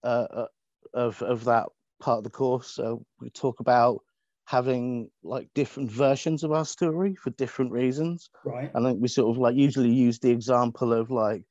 uh, 0.04 0.28
uh 0.32 0.48
of 0.94 1.22
of 1.22 1.44
that 1.46 1.68
part 2.00 2.20
of 2.20 2.24
the 2.24 2.30
course. 2.30 2.80
Uh, 2.80 2.96
we 3.20 3.30
talk 3.32 3.60
about 3.60 4.04
having 4.48 5.10
like 5.24 5.50
different 5.54 5.92
versions 5.92 6.42
of 6.42 6.54
our 6.54 6.64
story 6.64 7.14
for 7.16 7.32
different 7.32 7.70
reasons. 7.70 8.30
Right. 8.46 8.72
I 8.74 8.82
think 8.82 9.02
we 9.02 9.10
sort 9.10 9.30
of 9.30 9.38
like 9.38 9.58
usually 9.58 9.92
use 9.92 10.20
the 10.20 10.32
example 10.32 10.94
of 10.94 11.12
like 11.12 11.44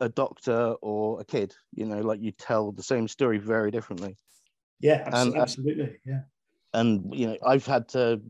a 0.00 0.10
doctor 0.10 0.74
or 0.82 1.22
a 1.22 1.24
kid. 1.24 1.54
You 1.72 1.86
know, 1.86 2.00
like 2.00 2.20
you 2.20 2.32
tell 2.32 2.70
the 2.70 2.82
same 2.82 3.08
story 3.08 3.38
very 3.38 3.70
differently. 3.70 4.16
Yeah, 4.78 5.04
absolutely. 5.06 5.30
And, 5.30 5.38
uh, 5.38 5.42
absolutely. 5.42 5.96
Yeah. 6.04 6.20
And 6.74 7.14
you 7.14 7.28
know, 7.28 7.38
I've 7.46 7.64
had 7.64 7.88
to 7.90 8.20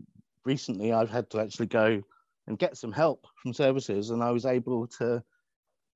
recently. 0.44 0.92
I've 0.92 1.11
had 1.11 1.29
to 1.31 1.40
actually 1.40 1.66
go 1.66 2.00
and 2.46 2.57
get 2.57 2.77
some 2.77 2.92
help 2.92 3.27
from 3.42 3.53
services, 3.53 4.11
and 4.11 4.22
I 4.22 4.31
was 4.31 4.46
able 4.46 4.87
to 4.98 5.24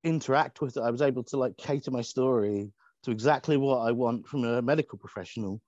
interact 0.03 0.59
with 0.59 0.75
it. 0.75 0.81
I 0.81 0.91
was 0.91 1.01
able 1.01 1.23
to 1.23 1.37
like 1.37 1.55
cater 1.55 1.91
my 1.91 2.01
story 2.01 2.73
to 3.03 3.11
exactly 3.11 3.55
what 3.55 3.77
I 3.77 3.93
want 3.93 4.27
from 4.27 4.43
a 4.43 4.61
medical 4.61 4.97
professional, 4.99 5.61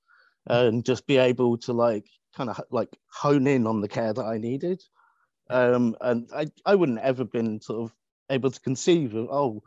and 0.48 0.84
just 0.84 1.08
be 1.08 1.16
able 1.16 1.58
to 1.60 1.72
like 1.72 2.08
kind 2.36 2.50
of 2.50 2.62
like 2.72 2.90
hone 3.12 3.48
in 3.48 3.68
on 3.68 3.82
the 3.82 3.88
care 3.88 4.14
that 4.14 4.26
I 4.26 4.38
needed. 4.38 4.82
Um, 5.50 5.96
and 6.02 6.30
I, 6.34 6.48
I 6.66 6.76
wouldn't 6.76 7.00
ever 7.00 7.26
been 7.26 7.60
sort 7.60 7.84
of 7.84 7.96
able 8.30 8.52
to 8.52 8.60
conceive 8.62 9.16
of, 9.16 9.28
oh, 9.30 9.64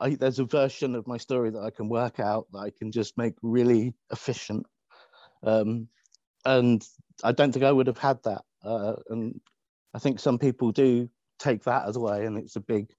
I, 0.00 0.10
there's 0.14 0.38
a 0.38 0.44
version 0.44 0.94
of 0.94 1.06
my 1.06 1.16
story 1.16 1.50
that 1.50 1.62
I 1.62 1.70
can 1.70 1.88
work 1.88 2.20
out 2.20 2.46
that 2.52 2.58
I 2.58 2.70
can 2.70 2.92
just 2.92 3.16
make 3.18 3.34
really 3.42 3.94
efficient. 4.10 4.66
Um, 5.42 5.88
and 6.44 6.84
I 7.22 7.32
don't 7.32 7.52
think 7.52 7.64
I 7.64 7.72
would 7.72 7.86
have 7.86 7.98
had 7.98 8.22
that. 8.24 8.42
Uh, 8.64 8.94
and 9.10 9.40
I 9.94 9.98
think 9.98 10.18
some 10.18 10.38
people 10.38 10.72
do 10.72 11.08
take 11.38 11.64
that 11.64 11.88
as 11.88 11.96
a 11.96 12.00
way, 12.00 12.26
and 12.26 12.36
it's 12.38 12.56
a 12.56 12.60
big 12.60 12.92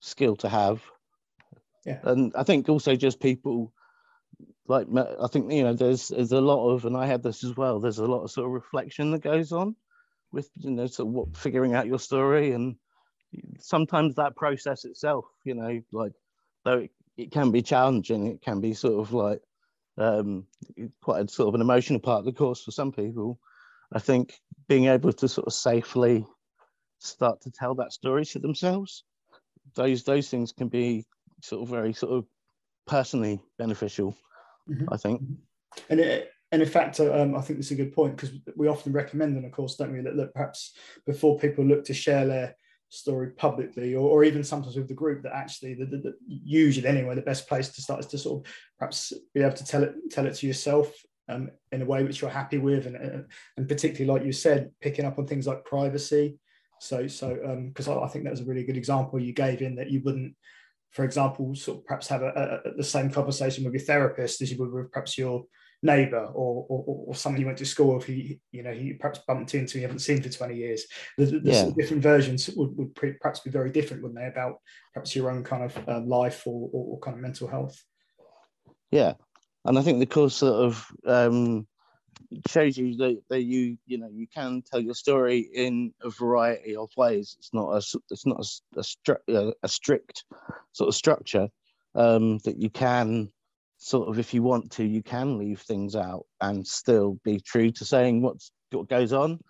skill 0.00 0.36
to 0.36 0.48
have. 0.48 0.82
Yeah. 1.84 2.00
And 2.02 2.32
I 2.34 2.42
think 2.42 2.68
also 2.68 2.96
just 2.96 3.20
people 3.20 3.72
like 4.68 4.86
I 4.94 5.26
think 5.28 5.52
you 5.52 5.62
know 5.62 5.74
there's 5.74 6.08
there's 6.08 6.32
a 6.32 6.40
lot 6.40 6.70
of 6.70 6.84
and 6.84 6.96
I 6.96 7.06
had 7.06 7.22
this 7.22 7.44
as 7.44 7.56
well. 7.56 7.80
There's 7.80 7.98
a 7.98 8.06
lot 8.06 8.22
of 8.22 8.30
sort 8.30 8.46
of 8.46 8.52
reflection 8.52 9.12
that 9.12 9.22
goes 9.22 9.52
on 9.52 9.76
with 10.32 10.50
you 10.56 10.70
know 10.70 10.86
sort 10.86 11.08
of 11.08 11.14
what, 11.14 11.36
figuring 11.36 11.74
out 11.74 11.86
your 11.86 11.98
story 11.98 12.52
and 12.52 12.76
sometimes 13.58 14.14
that 14.14 14.36
process 14.36 14.84
itself, 14.84 15.24
you 15.44 15.54
know, 15.54 15.80
like 15.92 16.12
though 16.64 16.78
it, 16.78 16.90
it 17.16 17.32
can 17.32 17.50
be 17.50 17.62
challenging, 17.62 18.26
it 18.26 18.42
can 18.42 18.60
be 18.60 18.74
sort 18.74 19.00
of 19.00 19.12
like 19.12 19.40
um, 19.98 20.46
quite 21.02 21.24
a 21.24 21.28
sort 21.28 21.48
of 21.48 21.54
an 21.54 21.60
emotional 21.60 22.00
part 22.00 22.20
of 22.20 22.24
the 22.24 22.32
course 22.32 22.62
for 22.62 22.70
some 22.70 22.92
people. 22.92 23.38
I 23.92 23.98
think 23.98 24.34
being 24.68 24.86
able 24.86 25.12
to 25.12 25.28
sort 25.28 25.46
of 25.46 25.52
safely 25.52 26.26
start 26.98 27.42
to 27.42 27.50
tell 27.50 27.76
that 27.76 27.92
story 27.92 28.24
to 28.26 28.38
themselves, 28.38 29.04
those 29.74 30.04
those 30.04 30.28
things 30.28 30.52
can 30.52 30.68
be 30.68 31.06
sort 31.42 31.62
of 31.62 31.68
very 31.68 31.92
sort 31.92 32.12
of 32.12 32.24
personally 32.86 33.40
beneficial 33.58 34.16
mm-hmm. 34.68 34.92
I 34.92 34.96
think. 34.96 35.22
And 35.90 36.00
it, 36.00 36.30
and 36.52 36.62
in 36.62 36.68
fact, 36.68 37.00
um, 37.00 37.34
I 37.34 37.40
think 37.40 37.58
it's 37.58 37.72
a 37.72 37.76
good 37.76 37.92
point 37.92 38.16
because 38.16 38.32
we 38.56 38.68
often 38.68 38.92
recommend, 38.92 39.36
and 39.36 39.44
of 39.44 39.52
course, 39.52 39.76
don't 39.76 39.92
we, 39.92 40.00
that, 40.02 40.16
that 40.16 40.32
perhaps 40.32 40.76
before 41.04 41.38
people 41.38 41.64
look 41.64 41.84
to 41.84 41.94
share 41.94 42.26
their 42.26 42.56
story 42.88 43.30
publicly, 43.30 43.94
or, 43.94 44.08
or 44.08 44.24
even 44.24 44.44
sometimes 44.44 44.76
with 44.76 44.86
the 44.88 44.94
group, 44.94 45.22
that 45.22 45.34
actually, 45.34 45.74
the, 45.74 45.86
the, 45.86 45.96
the, 45.98 46.14
usually 46.28 46.86
anyway, 46.86 47.14
the 47.16 47.22
best 47.22 47.48
place 47.48 47.70
to 47.70 47.82
start 47.82 48.00
is 48.00 48.06
to 48.06 48.18
sort 48.18 48.46
of 48.46 48.52
perhaps 48.78 49.12
be 49.34 49.42
able 49.42 49.56
to 49.56 49.64
tell 49.64 49.82
it 49.82 49.94
tell 50.10 50.26
it 50.26 50.34
to 50.34 50.46
yourself 50.46 50.92
um, 51.28 51.50
in 51.72 51.82
a 51.82 51.86
way 51.86 52.04
which 52.04 52.20
you're 52.20 52.30
happy 52.30 52.58
with, 52.58 52.86
and 52.86 53.26
and 53.56 53.68
particularly 53.68 54.18
like 54.18 54.26
you 54.26 54.32
said, 54.32 54.70
picking 54.80 55.04
up 55.04 55.18
on 55.18 55.26
things 55.26 55.46
like 55.46 55.64
privacy. 55.64 56.38
So 56.78 57.08
so 57.08 57.34
because 57.66 57.88
um, 57.88 57.98
I, 57.98 58.04
I 58.04 58.08
think 58.08 58.24
that 58.24 58.30
was 58.30 58.40
a 58.40 58.46
really 58.46 58.64
good 58.64 58.76
example 58.76 59.20
you 59.20 59.32
gave 59.32 59.62
in 59.62 59.74
that 59.76 59.90
you 59.90 60.00
wouldn't 60.04 60.36
for 60.96 61.04
example, 61.04 61.54
sort 61.54 61.78
of 61.78 61.84
perhaps 61.84 62.08
have 62.08 62.22
a, 62.22 62.62
a, 62.64 62.72
the 62.74 62.82
same 62.82 63.10
conversation 63.10 63.64
with 63.64 63.74
your 63.74 63.82
therapist 63.82 64.40
as 64.40 64.50
you 64.50 64.56
would 64.56 64.72
with 64.72 64.90
perhaps 64.90 65.18
your 65.18 65.44
neighbor 65.82 66.24
or, 66.32 66.64
or, 66.70 66.84
or 67.08 67.14
someone 67.14 67.38
you 67.38 67.44
went 67.44 67.58
to 67.58 67.66
school 67.66 67.94
with 67.94 68.06
who 68.06 68.14
you 68.14 68.62
know 68.62 68.70
you 68.70 68.96
perhaps 68.98 69.20
bumped 69.28 69.54
into 69.54 69.76
you 69.76 69.82
haven't 69.82 69.98
seen 69.98 70.22
for 70.22 70.30
20 70.30 70.56
years. 70.56 70.86
The, 71.18 71.26
the 71.26 71.40
yeah. 71.44 71.70
different 71.76 72.02
versions 72.02 72.48
would, 72.56 72.74
would 72.78 72.94
perhaps 73.20 73.40
be 73.40 73.50
very 73.50 73.70
different 73.70 74.02
wouldn't 74.02 74.18
they 74.18 74.26
about 74.26 74.54
perhaps 74.94 75.14
your 75.14 75.30
own 75.30 75.44
kind 75.44 75.64
of 75.64 75.76
uh, 75.86 76.00
life 76.00 76.46
or, 76.46 76.70
or, 76.72 76.94
or, 76.94 77.00
kind 77.00 77.14
of 77.14 77.20
mental 77.20 77.46
health? 77.46 77.78
Yeah. 78.90 79.12
And 79.66 79.78
i 79.78 79.82
think 79.82 79.98
the 79.98 80.06
course 80.06 80.36
sort 80.36 80.64
of 80.64 80.86
um, 81.04 81.66
shows 82.48 82.76
you 82.76 82.96
that, 82.96 83.22
that 83.28 83.42
you 83.42 83.76
you 83.86 83.98
know 83.98 84.08
you 84.12 84.26
can 84.26 84.62
tell 84.62 84.80
your 84.80 84.94
story 84.94 85.38
in 85.38 85.92
a 86.02 86.10
variety 86.10 86.76
of 86.76 86.90
ways. 86.96 87.36
It's 87.38 87.52
not 87.52 87.70
a 87.70 87.98
it's 88.10 88.26
not 88.26 88.46
a, 88.76 89.16
a, 89.28 89.52
a 89.62 89.68
strict 89.68 90.24
sort 90.72 90.88
of 90.88 90.94
structure 90.94 91.48
um, 91.94 92.38
that 92.44 92.58
you 92.58 92.70
can 92.70 93.30
sort 93.78 94.08
of 94.08 94.18
if 94.18 94.32
you 94.32 94.42
want 94.42 94.72
to 94.72 94.84
you 94.84 95.02
can 95.02 95.38
leave 95.38 95.60
things 95.60 95.94
out 95.94 96.26
and 96.40 96.66
still 96.66 97.18
be 97.24 97.40
true 97.40 97.70
to 97.72 97.84
saying 97.84 98.22
what's 98.22 98.50
what 98.70 98.88
goes 98.88 99.12
on. 99.12 99.40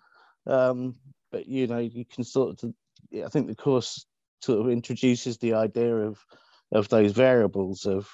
Um, 0.45 0.95
but 1.31 1.47
you 1.47 1.67
know 1.67 1.79
you 1.79 2.05
can 2.05 2.23
sort 2.23 2.63
of 2.63 2.73
I 3.13 3.29
think 3.29 3.47
the 3.47 3.55
course 3.55 4.05
sort 4.41 4.59
of 4.59 4.71
introduces 4.71 5.37
the 5.37 5.53
idea 5.53 5.95
of 5.95 6.19
of 6.71 6.89
those 6.89 7.11
variables 7.13 7.85
of 7.85 8.09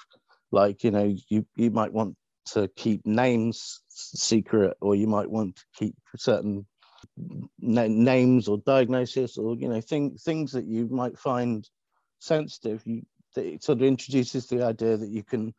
like 0.52 0.84
you 0.84 0.90
know 0.90 1.14
you 1.28 1.46
you 1.56 1.70
might 1.70 1.92
want 1.92 2.16
to 2.46 2.68
keep 2.76 3.04
names 3.06 3.80
secret, 3.94 4.76
or 4.80 4.94
you 4.94 5.06
might 5.06 5.30
want 5.30 5.56
to 5.56 5.64
keep 5.74 5.94
certain 6.16 6.66
na- 7.60 7.86
names 7.86 8.48
or 8.48 8.58
diagnosis, 8.58 9.38
or 9.38 9.56
you 9.56 9.68
know, 9.68 9.80
thing, 9.80 10.16
things 10.16 10.52
that 10.52 10.66
you 10.66 10.88
might 10.88 11.18
find 11.18 11.68
sensitive. 12.18 12.82
You, 12.84 13.02
it 13.36 13.62
sort 13.64 13.78
of 13.78 13.84
introduces 13.84 14.46
the 14.46 14.62
idea 14.62 14.96
that 14.96 15.10
you 15.10 15.22
can 15.24 15.54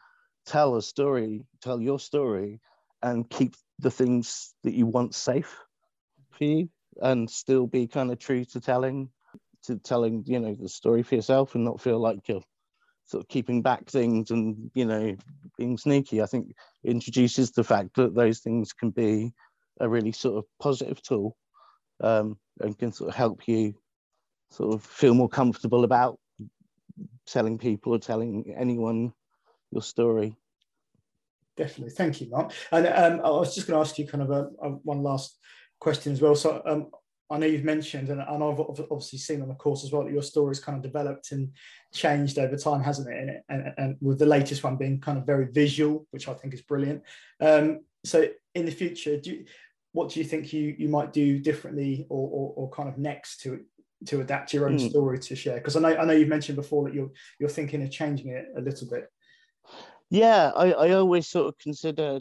tell 0.46 0.76
a 0.76 0.82
story, 0.82 1.46
tell 1.62 1.82
your 1.82 2.00
story, 2.00 2.62
and 3.02 3.30
keep 3.30 3.56
the 3.80 3.92
things 3.92 4.54
that 4.64 4.74
you 4.74 4.86
want 4.86 5.14
safe 5.16 5.58
for 6.32 6.44
you, 6.44 6.70
and 7.02 7.30
still 7.30 7.68
be 7.68 7.88
kind 7.88 8.12
of 8.12 8.20
true 8.20 8.46
to 8.46 8.60
telling, 8.62 9.10
to 9.64 9.78
telling, 9.78 10.24
you 10.26 10.40
know, 10.40 10.56
the 10.56 10.70
story 10.70 11.04
for 11.04 11.16
yourself, 11.16 11.56
and 11.56 11.66
not 11.66 11.82
feel 11.82 12.00
like 12.00 12.28
you're 12.28 12.44
sort 13.06 13.24
of 13.24 13.28
keeping 13.28 13.62
back 13.62 13.86
things 13.90 14.32
and 14.32 14.72
you 14.74 14.86
know 14.86 15.16
being 15.58 15.78
sneaky 15.78 16.22
i 16.22 16.26
think 16.26 16.54
introduces 16.84 17.52
the 17.52 17.64
fact 17.64 17.96
that 17.96 18.16
those 18.16 18.40
things 18.40 18.74
can 18.74 18.90
be 18.90 19.32
a 19.80 19.88
really 19.88 20.12
sort 20.12 20.38
of 20.38 20.46
positive 20.60 21.02
tool 21.02 21.36
um, 22.02 22.38
and 22.60 22.78
can 22.78 22.92
sort 22.92 23.10
of 23.10 23.16
help 23.16 23.48
you 23.48 23.76
sort 24.50 24.74
of 24.74 24.84
feel 24.84 25.14
more 25.14 25.30
comfortable 25.30 25.84
about 25.84 26.20
telling 27.26 27.58
people 27.58 27.94
or 27.94 28.00
telling 28.00 28.54
anyone 28.58 29.14
your 29.72 29.82
story. 29.82 30.38
Definitely. 31.58 31.94
Thank 31.94 32.22
you 32.22 32.30
mark. 32.30 32.52
And 32.72 32.88
um, 32.88 33.26
i 33.26 33.30
was 33.30 33.56
just 33.56 33.68
going 33.68 33.78
to 33.78 33.82
ask 33.82 33.98
you 33.98 34.08
kind 34.08 34.24
of 34.24 34.30
a, 34.32 34.50
a, 34.62 34.70
one 34.84 35.02
last 35.02 35.38
question 35.80 36.14
as 36.14 36.22
well. 36.22 36.36
So 36.36 36.62
um, 36.66 36.92
I 37.30 37.38
know 37.38 37.48
you've 37.48 37.64
mentioned, 37.64 38.10
and, 38.10 38.22
and 38.22 38.44
I've 38.44 38.60
obviously 38.60 39.18
seen 39.18 39.42
on 39.42 39.48
the 39.48 39.56
course 39.56 39.84
as 39.84 39.92
well, 39.92 40.04
that 40.04 40.14
your 40.14 40.22
story's 40.22 40.60
kind 40.60 40.78
of 40.78 40.84
developed 40.84 41.32
and 41.32 41.52
changed 41.94 42.38
over 42.38 42.56
time, 42.56 42.84
hasn't 42.84 43.10
it? 43.10 43.18
And, 43.18 43.42
and, 43.50 43.74
and 43.78 43.98
with 44.00 44.20
the 44.20 44.28
latest 44.28 44.64
one 44.64 44.76
being 44.76 45.00
kind 45.00 45.18
of 45.18 45.26
very 45.26 45.48
visual, 45.52 46.06
which 46.12 46.28
I 46.28 46.34
think 46.34 46.54
is 46.54 46.62
brilliant. 46.62 47.02
Um, 47.42 47.82
so, 48.04 48.28
in 48.54 48.66
the 48.66 48.72
future, 48.72 49.20
do 49.20 49.32
you, 49.32 49.46
what 49.92 50.10
do 50.10 50.20
you 50.20 50.26
think 50.26 50.54
you 50.54 50.76
you 50.78 50.88
might 50.88 51.14
do 51.14 51.40
differently, 51.40 52.06
or, 52.10 52.30
or, 52.30 52.54
or 52.56 52.70
kind 52.70 52.90
of 52.90 52.98
next 52.98 53.42
to 53.42 53.62
to 54.06 54.22
adapt 54.22 54.54
your 54.54 54.68
own 54.68 54.78
mm. 54.78 54.90
story 54.90 55.18
to 55.18 55.36
share? 55.36 55.56
Because 55.56 55.76
I 55.76 55.80
know 55.80 55.96
I 55.98 56.06
know 56.06 56.14
you've 56.14 56.28
mentioned 56.28 56.58
before 56.58 56.84
that 56.84 56.94
you're 56.94 57.12
you're 57.40 57.50
thinking 57.50 57.82
of 57.82 57.90
changing 57.90 58.30
it 58.30 58.46
a 58.56 58.62
little 58.62 58.88
bit. 58.88 59.10
Yeah, 60.12 60.52
I, 60.56 60.72
I 60.74 60.92
always 60.92 61.28
sort 61.28 61.48
of 61.48 61.58
consider 61.58 62.20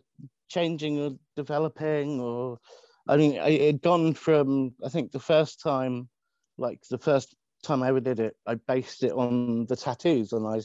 changing 0.48 0.98
or 0.98 1.16
developing 1.36 2.20
or 2.20 2.58
I 3.06 3.16
mean, 3.16 3.34
it 3.34 3.60
had 3.60 3.82
gone 3.82 4.14
from, 4.14 4.74
I 4.84 4.88
think 4.88 5.12
the 5.12 5.20
first 5.20 5.60
time, 5.60 6.08
like 6.56 6.80
the 6.90 6.98
first 6.98 7.34
time 7.62 7.82
I 7.82 7.88
ever 7.88 8.00
did 8.00 8.20
it, 8.20 8.36
I 8.46 8.54
based 8.54 9.02
it 9.02 9.12
on 9.12 9.66
the 9.66 9.76
tattoos 9.76 10.32
and 10.32 10.46
I, 10.46 10.60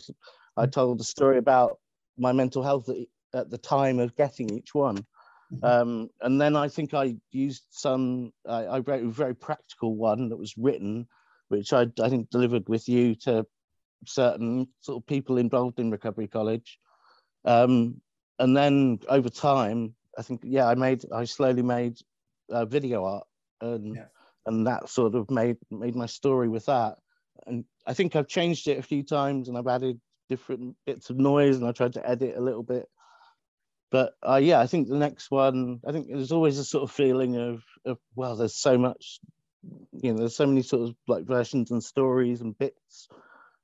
I 0.55 0.65
mm. 0.65 0.71
told 0.71 1.01
a 1.01 1.03
story 1.03 1.37
about 1.37 1.79
my 2.17 2.31
mental 2.31 2.63
health 2.63 2.89
at 3.33 3.49
the 3.49 3.57
time 3.57 3.99
of 3.99 4.15
getting 4.15 4.53
each 4.53 4.73
one. 4.73 5.05
Mm-hmm. 5.53 5.65
Um, 5.65 6.09
and 6.21 6.39
then 6.39 6.55
I 6.55 6.67
think 6.67 6.93
I 6.93 7.15
used 7.31 7.63
some, 7.71 8.31
I, 8.47 8.65
I, 8.65 8.79
wrote 8.79 9.03
a 9.03 9.09
very 9.09 9.35
practical 9.35 9.95
one 9.95 10.29
that 10.29 10.37
was 10.37 10.53
written, 10.57 11.07
which 11.47 11.73
I, 11.73 11.87
I 12.01 12.09
think 12.09 12.29
delivered 12.29 12.69
with 12.69 12.87
you 12.87 13.15
to 13.15 13.47
certain 14.05 14.67
sort 14.81 15.01
of 15.01 15.07
people 15.07 15.37
involved 15.37 15.79
in 15.79 15.89
Recovery 15.89 16.27
College. 16.27 16.77
Um, 17.45 17.99
and 18.37 18.55
then 18.55 18.99
over 19.09 19.29
time, 19.29 19.95
I 20.17 20.21
think, 20.21 20.41
yeah, 20.43 20.67
I 20.67 20.75
made, 20.75 21.03
I 21.11 21.23
slowly 21.25 21.63
made 21.63 21.97
uh, 22.51 22.65
video 22.65 23.05
art, 23.05 23.27
and 23.61 23.95
yeah. 23.95 24.05
and 24.45 24.67
that 24.67 24.89
sort 24.89 25.15
of 25.15 25.29
made 25.29 25.57
made 25.71 25.95
my 25.95 26.05
story 26.05 26.49
with 26.49 26.65
that. 26.65 26.97
And 27.45 27.65
I 27.85 27.93
think 27.93 28.15
I've 28.15 28.27
changed 28.27 28.67
it 28.67 28.77
a 28.77 28.83
few 28.83 29.03
times, 29.03 29.47
and 29.47 29.57
I've 29.57 29.67
added 29.67 29.99
different 30.29 30.75
bits 30.85 31.09
of 31.09 31.17
noise, 31.17 31.57
and 31.57 31.67
I 31.67 31.71
tried 31.71 31.93
to 31.93 32.07
edit 32.07 32.37
a 32.37 32.41
little 32.41 32.63
bit. 32.63 32.87
But 33.91 34.13
uh, 34.27 34.39
yeah, 34.41 34.59
I 34.59 34.67
think 34.67 34.87
the 34.87 34.97
next 34.97 35.31
one, 35.31 35.79
I 35.87 35.91
think 35.91 36.07
there's 36.07 36.31
always 36.31 36.59
a 36.59 36.63
sort 36.63 36.83
of 36.83 36.91
feeling 36.91 37.37
of, 37.37 37.63
of 37.85 37.97
well, 38.15 38.35
there's 38.35 38.55
so 38.55 38.77
much, 38.77 39.19
you 39.91 40.11
know, 40.11 40.19
there's 40.19 40.35
so 40.35 40.45
many 40.45 40.61
sort 40.61 40.89
of 40.89 40.95
like 41.07 41.25
versions 41.25 41.71
and 41.71 41.83
stories 41.83 42.41
and 42.41 42.57
bits. 42.57 43.07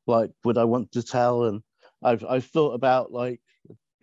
Like, 0.07 0.31
would 0.43 0.57
I 0.57 0.63
want 0.63 0.93
to 0.93 1.03
tell? 1.03 1.43
And 1.43 1.61
I've 2.03 2.25
I've 2.25 2.45
thought 2.45 2.73
about 2.73 3.11
like 3.11 3.41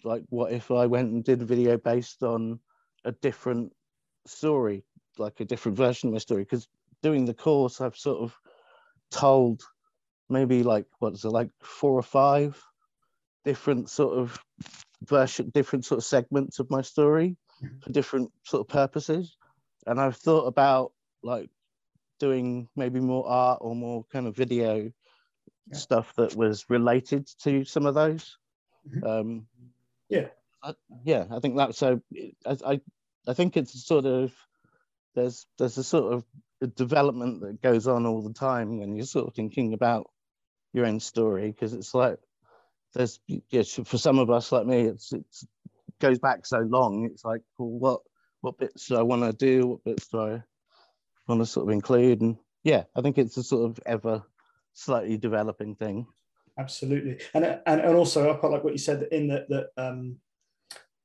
like 0.05 0.23
what 0.29 0.53
if 0.53 0.71
I 0.71 0.87
went 0.87 1.13
and 1.13 1.25
did 1.25 1.43
a 1.43 1.47
video 1.47 1.77
based 1.77 2.23
on 2.23 2.61
a 3.05 3.13
different 3.13 3.73
story, 4.27 4.85
like 5.19 5.41
a 5.41 5.45
different 5.45 5.77
version 5.77 6.09
of 6.09 6.13
my 6.13 6.19
story? 6.19 6.43
Because 6.45 6.69
doing 7.03 7.25
the 7.25 7.35
course, 7.35 7.81
I've 7.81 7.97
sort 7.97 8.23
of 8.23 8.37
told 9.11 9.63
maybe 10.29 10.63
like 10.63 10.87
what's 10.99 11.25
it 11.25 11.29
like 11.31 11.51
four 11.63 11.93
or 11.93 12.03
five 12.03 12.63
different 13.45 13.91
sort 13.91 14.17
of 14.19 14.43
version, 15.05 15.51
different 15.51 15.85
sort 15.85 15.99
of 15.99 16.05
segments 16.05 16.59
of 16.59 16.71
my 16.71 16.83
story 16.83 17.37
Mm-hmm. 17.63 17.79
for 17.81 17.93
different 17.93 18.33
sort 18.45 18.61
of 18.63 18.69
purposes. 18.69 19.37
And 19.87 20.01
I've 20.01 20.17
thought 20.17 20.47
about 20.47 20.93
like 21.23 21.51
doing 22.19 22.69
maybe 22.77 23.01
more 23.01 23.29
art 23.29 23.59
or 23.61 23.77
more 23.77 24.05
kind 24.13 24.27
of 24.27 24.37
video 24.37 24.91
Yeah. 25.71 25.79
stuff 25.79 26.13
that 26.17 26.35
was 26.35 26.69
related 26.69 27.29
to 27.43 27.65
some 27.65 27.87
of 27.87 27.95
those. 27.95 28.37
Mhm. 28.89 29.07
Um, 29.07 29.47
Yeah. 30.09 30.29
I, 30.63 30.75
yeah, 31.05 31.27
I 31.31 31.41
think 31.41 31.57
that's 31.57 31.79
so. 31.79 32.01
I, 32.47 32.57
I 32.67 32.81
I 33.27 33.35
think 33.35 33.57
it's 33.57 33.87
sort 33.87 34.07
of 34.07 34.33
there's 35.15 35.47
there's 35.59 35.79
a 35.79 35.85
sort 35.85 36.13
of 36.13 36.25
a 36.61 36.67
development 36.67 37.41
that 37.43 37.63
goes 37.63 37.87
on 37.87 38.07
all 38.07 38.23
the 38.23 38.33
time 38.33 38.79
when 38.79 38.95
you're 38.95 39.05
sort 39.07 39.29
of 39.29 39.35
thinking 39.35 39.75
about 39.75 40.11
your 40.73 40.87
own 40.87 41.01
story 41.01 41.51
because 41.51 41.73
it's 41.73 41.95
like 41.95 42.19
there's 42.95 43.21
yeah, 43.27 43.63
for 43.63 43.99
some 43.99 44.19
of 44.19 44.31
us 44.31 44.53
like 44.53 44.67
me 44.67 44.83
it's 44.83 45.13
it 45.13 45.25
goes 46.01 46.19
back 46.19 46.47
so 46.47 46.59
long 46.61 47.05
it's 47.05 47.25
like 47.25 47.43
well, 47.59 47.69
what 47.69 48.01
what 48.41 48.59
bits 48.59 48.89
do 48.89 48.97
I 48.97 49.03
want 49.03 49.23
to 49.23 49.33
do? 49.33 49.69
What 49.69 49.85
bits 49.85 50.09
do 50.09 50.21
I 50.21 50.43
want 51.29 51.41
to 51.41 51.47
sort 51.47 51.69
of 51.69 51.73
include? 51.73 52.21
And 52.21 52.37
yeah 52.65 52.85
I 52.97 53.01
think 53.01 53.19
it's 53.19 53.37
a 53.37 53.43
sort 53.43 53.71
of 53.71 53.79
ever 53.87 54.23
slightly 54.73 55.17
developing 55.17 55.75
thing. 55.77 56.07
Absolutely. 56.59 57.19
And 57.35 57.45
and, 57.45 57.81
and 57.81 57.97
also 57.97 58.31
i 58.31 58.37
quite 58.37 58.53
like 58.53 58.65
what 58.65 58.73
you 58.73 58.79
said 58.79 59.07
in 59.13 59.29
that 59.29 59.49
that 59.49 59.69
um 59.77 60.19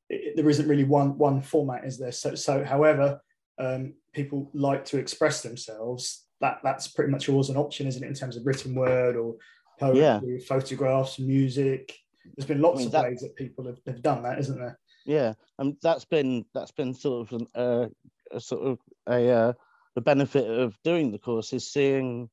it, 0.10 0.36
there 0.36 0.50
isn't 0.50 0.67
really 0.67 0.84
one 0.84 1.17
one 1.17 1.41
format 1.41 1.86
is 1.86 1.98
there? 1.98 2.12
So 2.12 2.36
so 2.36 2.63
however 2.63 3.20
um 3.60 3.93
people 4.13 4.50
like 4.54 4.86
to 4.86 4.98
express 4.98 5.41
themselves 5.41 6.26
that 6.41 6.60
that's 6.63 6.88
pretty 6.88 7.12
much 7.12 7.28
always 7.30 7.50
an 7.50 7.58
option 7.58 7.88
isn't 7.88 8.04
it 8.04 8.08
in 8.08 8.13
terms 8.13 8.38
of 8.38 8.46
written 8.46 8.76
word 8.76 9.15
or 9.15 9.36
poetry 9.80 10.02
Yeah. 10.02 10.20
photographs 10.48 11.20
music? 11.20 11.98
There's 12.36 12.48
been 12.48 12.62
lots 12.62 12.76
I 12.76 12.80
mean, 12.80 12.86
of 12.88 12.91
that- 12.93 13.04
ways 13.06 13.22
that 13.22 13.36
people 13.36 13.65
have, 13.65 13.80
have 13.88 14.02
done 14.02 14.24
that 14.24 14.39
isn't 14.39 14.58
there? 14.60 14.80
Yeah 15.06 15.34
and 15.60 15.76
that's 15.82 16.06
been 16.06 16.46
that's 16.54 16.72
been 16.72 16.93
sort 16.93 17.28
of 17.32 17.41
an, 17.41 17.48
uh, 17.56 17.88
a 18.32 18.39
sort 18.39 18.63
of 18.63 18.80
a 19.08 19.30
uh, 19.30 19.54
the 19.96 20.02
benefit 20.02 20.48
of 20.48 20.78
doing 20.84 21.12
the 21.12 21.17
course 21.17 21.54
is 21.54 21.72
seeing 21.72 22.30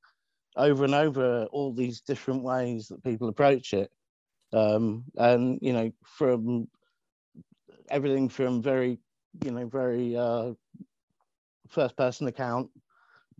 over 0.56 0.84
and 0.84 0.94
over 0.94 1.44
all 1.46 1.72
these 1.72 2.00
different 2.02 2.42
ways 2.42 2.88
that 2.88 3.02
people 3.02 3.28
approach 3.28 3.72
it. 3.74 3.90
Um, 4.52 5.04
and 5.16 5.58
you 5.62 5.72
know 5.72 5.90
from 6.04 6.68
everything 7.90 8.28
from 8.28 8.62
very 8.62 8.98
you 9.42 9.50
know 9.50 9.66
very 9.66 10.16
uh, 10.16 10.52
first 11.68 11.96
person 11.96 12.26
account 12.26 12.70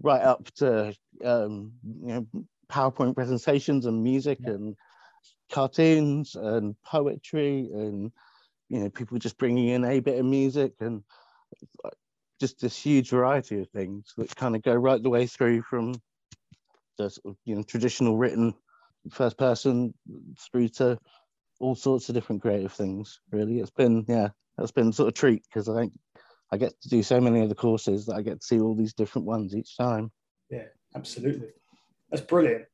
right 0.02 0.22
up 0.22 0.50
to 0.52 0.94
um, 1.24 1.72
you 2.02 2.08
know 2.08 2.26
powerpoint 2.70 3.14
presentations 3.14 3.86
and 3.86 4.02
music 4.02 4.38
Yeah. 4.40 4.50
and 4.50 4.76
cartoons 5.52 6.34
and 6.34 6.74
poetry 6.82 7.68
and 7.72 8.10
you 8.68 8.80
know 8.80 8.90
people 8.90 9.18
just 9.18 9.38
bringing 9.38 9.68
in 9.68 9.84
a 9.84 10.00
bit 10.00 10.18
of 10.18 10.26
music 10.26 10.72
and 10.80 11.02
uh, 11.84 11.90
just 12.40 12.60
this 12.60 12.76
huge 12.76 13.10
variety 13.10 13.60
of 13.60 13.68
things 13.70 14.12
that 14.16 14.34
kind 14.34 14.56
of 14.56 14.62
go 14.62 14.74
right 14.74 15.02
the 15.02 15.10
way 15.10 15.26
through 15.26 15.62
from 15.62 15.94
the 16.98 17.10
sort 17.10 17.26
of, 17.26 17.36
you 17.44 17.54
know 17.54 17.62
traditional 17.62 18.16
written 18.16 18.54
first 19.10 19.36
person 19.36 19.92
through 20.38 20.68
to 20.68 20.98
all 21.60 21.74
sorts 21.74 22.08
of 22.08 22.14
different 22.14 22.42
creative 22.42 22.72
things 22.72 23.20
really. 23.30 23.60
It's 23.60 23.70
been 23.70 24.04
yeah 24.08 24.28
that's 24.56 24.72
been 24.72 24.92
sort 24.92 25.08
of 25.08 25.14
treat 25.14 25.42
because 25.44 25.68
i 25.68 25.80
think 25.80 25.92
i 26.52 26.56
get 26.56 26.80
to 26.80 26.88
do 26.88 27.02
so 27.02 27.20
many 27.20 27.40
of 27.40 27.48
the 27.48 27.54
courses 27.54 28.06
that 28.06 28.14
i 28.14 28.22
get 28.22 28.40
to 28.40 28.46
see 28.46 28.60
all 28.60 28.74
these 28.74 28.94
different 28.94 29.26
ones 29.26 29.54
each 29.54 29.76
time. 29.76 30.10
Yeah, 30.50 30.66
absolutely. 30.94 31.48
That's 32.10 32.24
brilliant. 32.24 32.66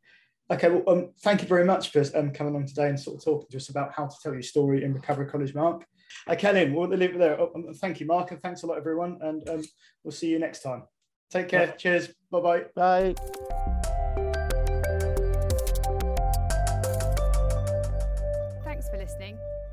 Okay 0.50 0.68
well 0.68 0.82
um, 0.88 1.10
thank 1.22 1.42
you 1.42 1.48
very 1.48 1.64
much 1.64 1.90
for 1.90 2.04
um, 2.16 2.32
coming 2.32 2.56
on 2.56 2.66
today 2.66 2.88
and 2.88 2.98
sort 2.98 3.16
of 3.18 3.24
talking 3.24 3.48
to 3.50 3.56
us 3.56 3.68
about 3.68 3.92
how 3.94 4.06
to 4.06 4.16
tell 4.22 4.32
your 4.32 4.42
story 4.42 4.84
in 4.84 4.92
recovery 4.92 5.26
college 5.26 5.54
mark. 5.54 5.86
Okay 6.28 6.52
then 6.52 6.74
we'll 6.74 6.88
leave 6.88 7.14
it 7.14 7.18
there. 7.18 7.40
Oh, 7.40 7.52
um, 7.54 7.72
thank 7.74 8.00
you 8.00 8.06
mark 8.06 8.32
and 8.32 8.42
thanks 8.42 8.62
a 8.62 8.66
lot 8.66 8.78
everyone 8.78 9.18
and 9.22 9.48
um, 9.48 9.62
we'll 10.02 10.12
see 10.12 10.28
you 10.28 10.38
next 10.38 10.62
time. 10.62 10.82
Take 11.30 11.48
care. 11.48 11.66
Yeah. 11.66 11.72
cheers. 11.72 12.08
Bye 12.30 12.64
bye 12.74 13.79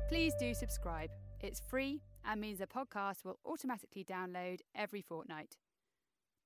Please 0.08 0.32
do 0.40 0.54
subscribe. 0.54 1.10
It's 1.40 1.60
free 1.60 2.00
and 2.24 2.40
means 2.40 2.60
the 2.60 2.66
podcast 2.66 3.26
will 3.26 3.38
automatically 3.44 4.04
download 4.04 4.60
every 4.74 5.02
fortnight. 5.02 5.58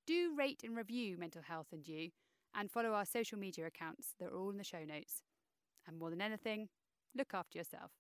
Do 0.05 0.35
rate 0.37 0.63
and 0.65 0.77
review 0.77 1.17
Mental 1.17 1.43
Health 1.43 1.69
and 1.71 1.87
You 1.87 2.11
and 2.57 2.73
follow 2.73 2.91
our 2.91 3.05
social 3.05 3.39
media 3.39 3.67
accounts. 3.67 4.15
They're 4.19 4.35
all 4.35 4.51
in 4.51 4.59
the 4.59 4.65
show 4.65 4.85
notes. 4.85 5.23
And 5.87 5.97
more 5.97 6.11
than 6.11 6.21
anything, 6.21 6.71
look 7.17 7.35
after 7.35 7.57
yourself. 7.57 7.93